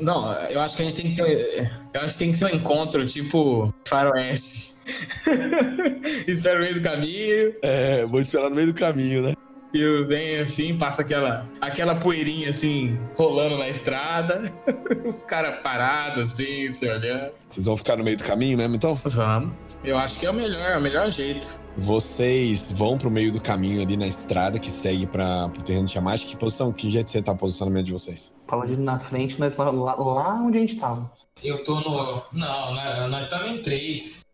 [0.00, 1.70] Não, eu acho que a gente tem que ter.
[1.94, 4.72] Eu acho que tem que ser um encontro, tipo, faroeste.
[6.26, 9.34] Espera no meio do caminho, É, vou esperar no meio do caminho, né?
[9.74, 14.52] e eu venho assim, passa aquela, aquela poeirinha assim, rolando na estrada.
[15.04, 17.32] Os caras parados assim, se olhando.
[17.48, 18.94] Vocês vão ficar no meio do caminho mesmo, então?
[18.94, 19.54] Vamos.
[19.84, 21.60] Eu acho que é o melhor, é o melhor jeito.
[21.76, 25.92] Vocês vão pro meio do caminho ali na estrada que segue para pro terreno de
[25.92, 26.24] Tiamat.
[26.24, 28.32] Que posição, que jeito você tá o posicionamento de vocês?
[28.46, 31.10] Paladino na frente, mas lá, lá, lá onde a gente tava.
[31.42, 32.22] Eu tô no.
[32.32, 34.24] Não, nós estamos em três.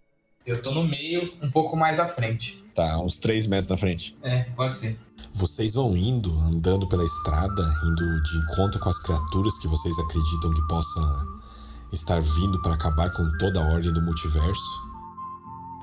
[0.44, 2.62] Eu tô no meio, um pouco mais à frente.
[2.74, 4.16] Tá, uns três metros na frente.
[4.22, 4.99] É, pode ser.
[5.32, 10.51] Vocês vão indo, andando pela estrada, indo de encontro com as criaturas que vocês acreditam
[10.51, 11.38] que possam
[11.92, 14.88] estar vindo para acabar com toda a ordem do multiverso.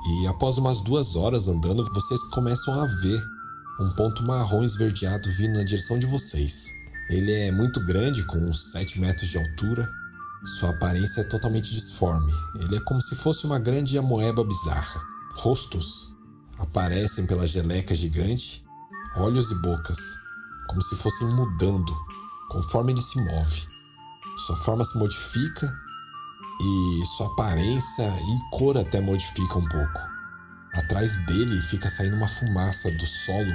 [0.07, 3.19] E após umas duas horas andando, vocês começam a ver
[3.79, 6.67] um ponto marrom esverdeado vindo na direção de vocês.
[7.09, 9.89] Ele é muito grande, com uns 7 metros de altura.
[10.59, 12.31] Sua aparência é totalmente disforme.
[12.59, 15.01] Ele é como se fosse uma grande amoeba bizarra.
[15.35, 16.13] Rostos
[16.59, 18.63] aparecem pela geleca gigante
[19.17, 19.97] olhos e bocas,
[20.67, 21.95] como se fossem mudando
[22.49, 23.67] conforme ele se move.
[24.45, 25.73] Sua forma se modifica
[26.61, 29.99] e sua aparência e cor até modifica um pouco.
[30.75, 33.53] Atrás dele fica saindo uma fumaça do solo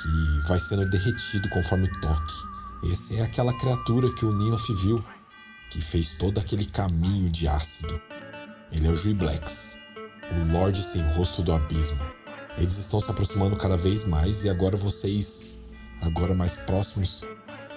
[0.00, 2.34] que vai sendo derretido conforme toque.
[2.84, 5.04] Esse é aquela criatura que o Nioth viu,
[5.70, 8.00] que fez todo aquele caminho de ácido.
[8.70, 9.76] Ele é o Juiblex,
[10.30, 12.00] o Lorde sem rosto do abismo.
[12.58, 15.60] Eles estão se aproximando cada vez mais e agora vocês,
[16.00, 17.22] agora mais próximos,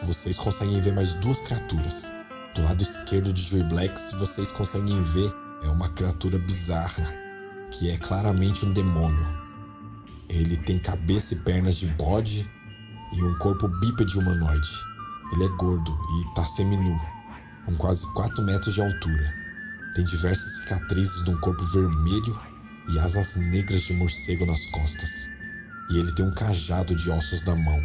[0.03, 2.14] vocês conseguem ver mais duas criaturas.
[2.55, 5.29] Do lado esquerdo de Joy Blacks, vocês conseguem ver
[5.61, 7.13] é uma criatura bizarra,
[7.69, 9.27] que é claramente um demônio.
[10.29, 12.49] Ele tem cabeça e pernas de bode
[13.11, 14.69] e um corpo bípede humanoide.
[15.33, 16.97] Ele é gordo e está seminu,
[17.65, 19.33] com quase 4 metros de altura.
[19.93, 22.39] Tem diversas cicatrizes de um corpo vermelho
[22.87, 25.29] e asas negras de morcego nas costas.
[25.89, 27.83] E ele tem um cajado de ossos na mão.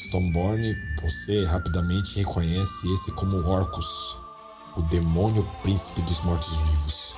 [0.00, 4.16] Stoneborn, você rapidamente reconhece esse como Orcus,
[4.74, 7.14] o demônio príncipe dos mortos-vivos.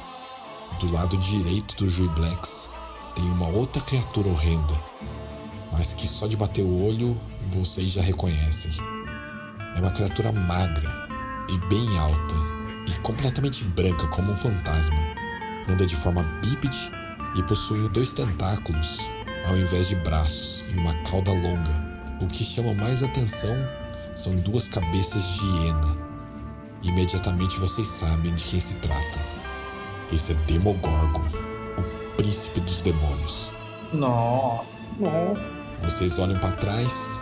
[0.81, 2.69] Do lado direito do Jui Blacks
[3.15, 4.75] tem uma outra criatura horrenda,
[5.71, 7.19] mas que só de bater o olho
[7.51, 8.73] vocês já reconhecem.
[9.77, 10.91] É uma criatura magra
[11.51, 12.35] e bem alta
[12.89, 14.99] e completamente branca como um fantasma.
[15.69, 16.91] Anda de forma bípede
[17.37, 18.99] e possui dois tentáculos
[19.47, 21.92] ao invés de braços e uma cauda longa.
[22.23, 23.57] O que chama mais atenção
[24.15, 25.99] são duas cabeças de hiena.
[26.85, 29.21] Imediatamente vocês sabem de quem se trata.
[30.13, 31.25] Esse é Demogorgon,
[31.79, 33.51] o príncipe dos demônios.
[33.93, 34.87] Nossa.
[35.01, 35.51] Nossa.
[35.83, 37.21] Vocês olham para trás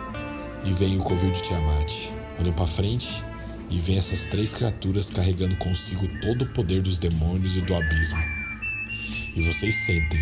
[0.63, 1.91] e veem o covil de Tiamat.
[2.39, 3.23] Olham para frente
[3.71, 8.23] e veem essas três criaturas carregando consigo todo o poder dos demônios e do abismo.
[9.35, 10.21] E vocês sentem,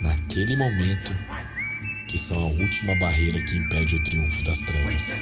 [0.00, 1.12] naquele momento,
[2.08, 5.20] que são a última barreira que impede o triunfo das trevas.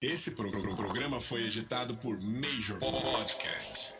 [0.00, 3.95] Esse pro- pro- programa foi editado por Major Podcast.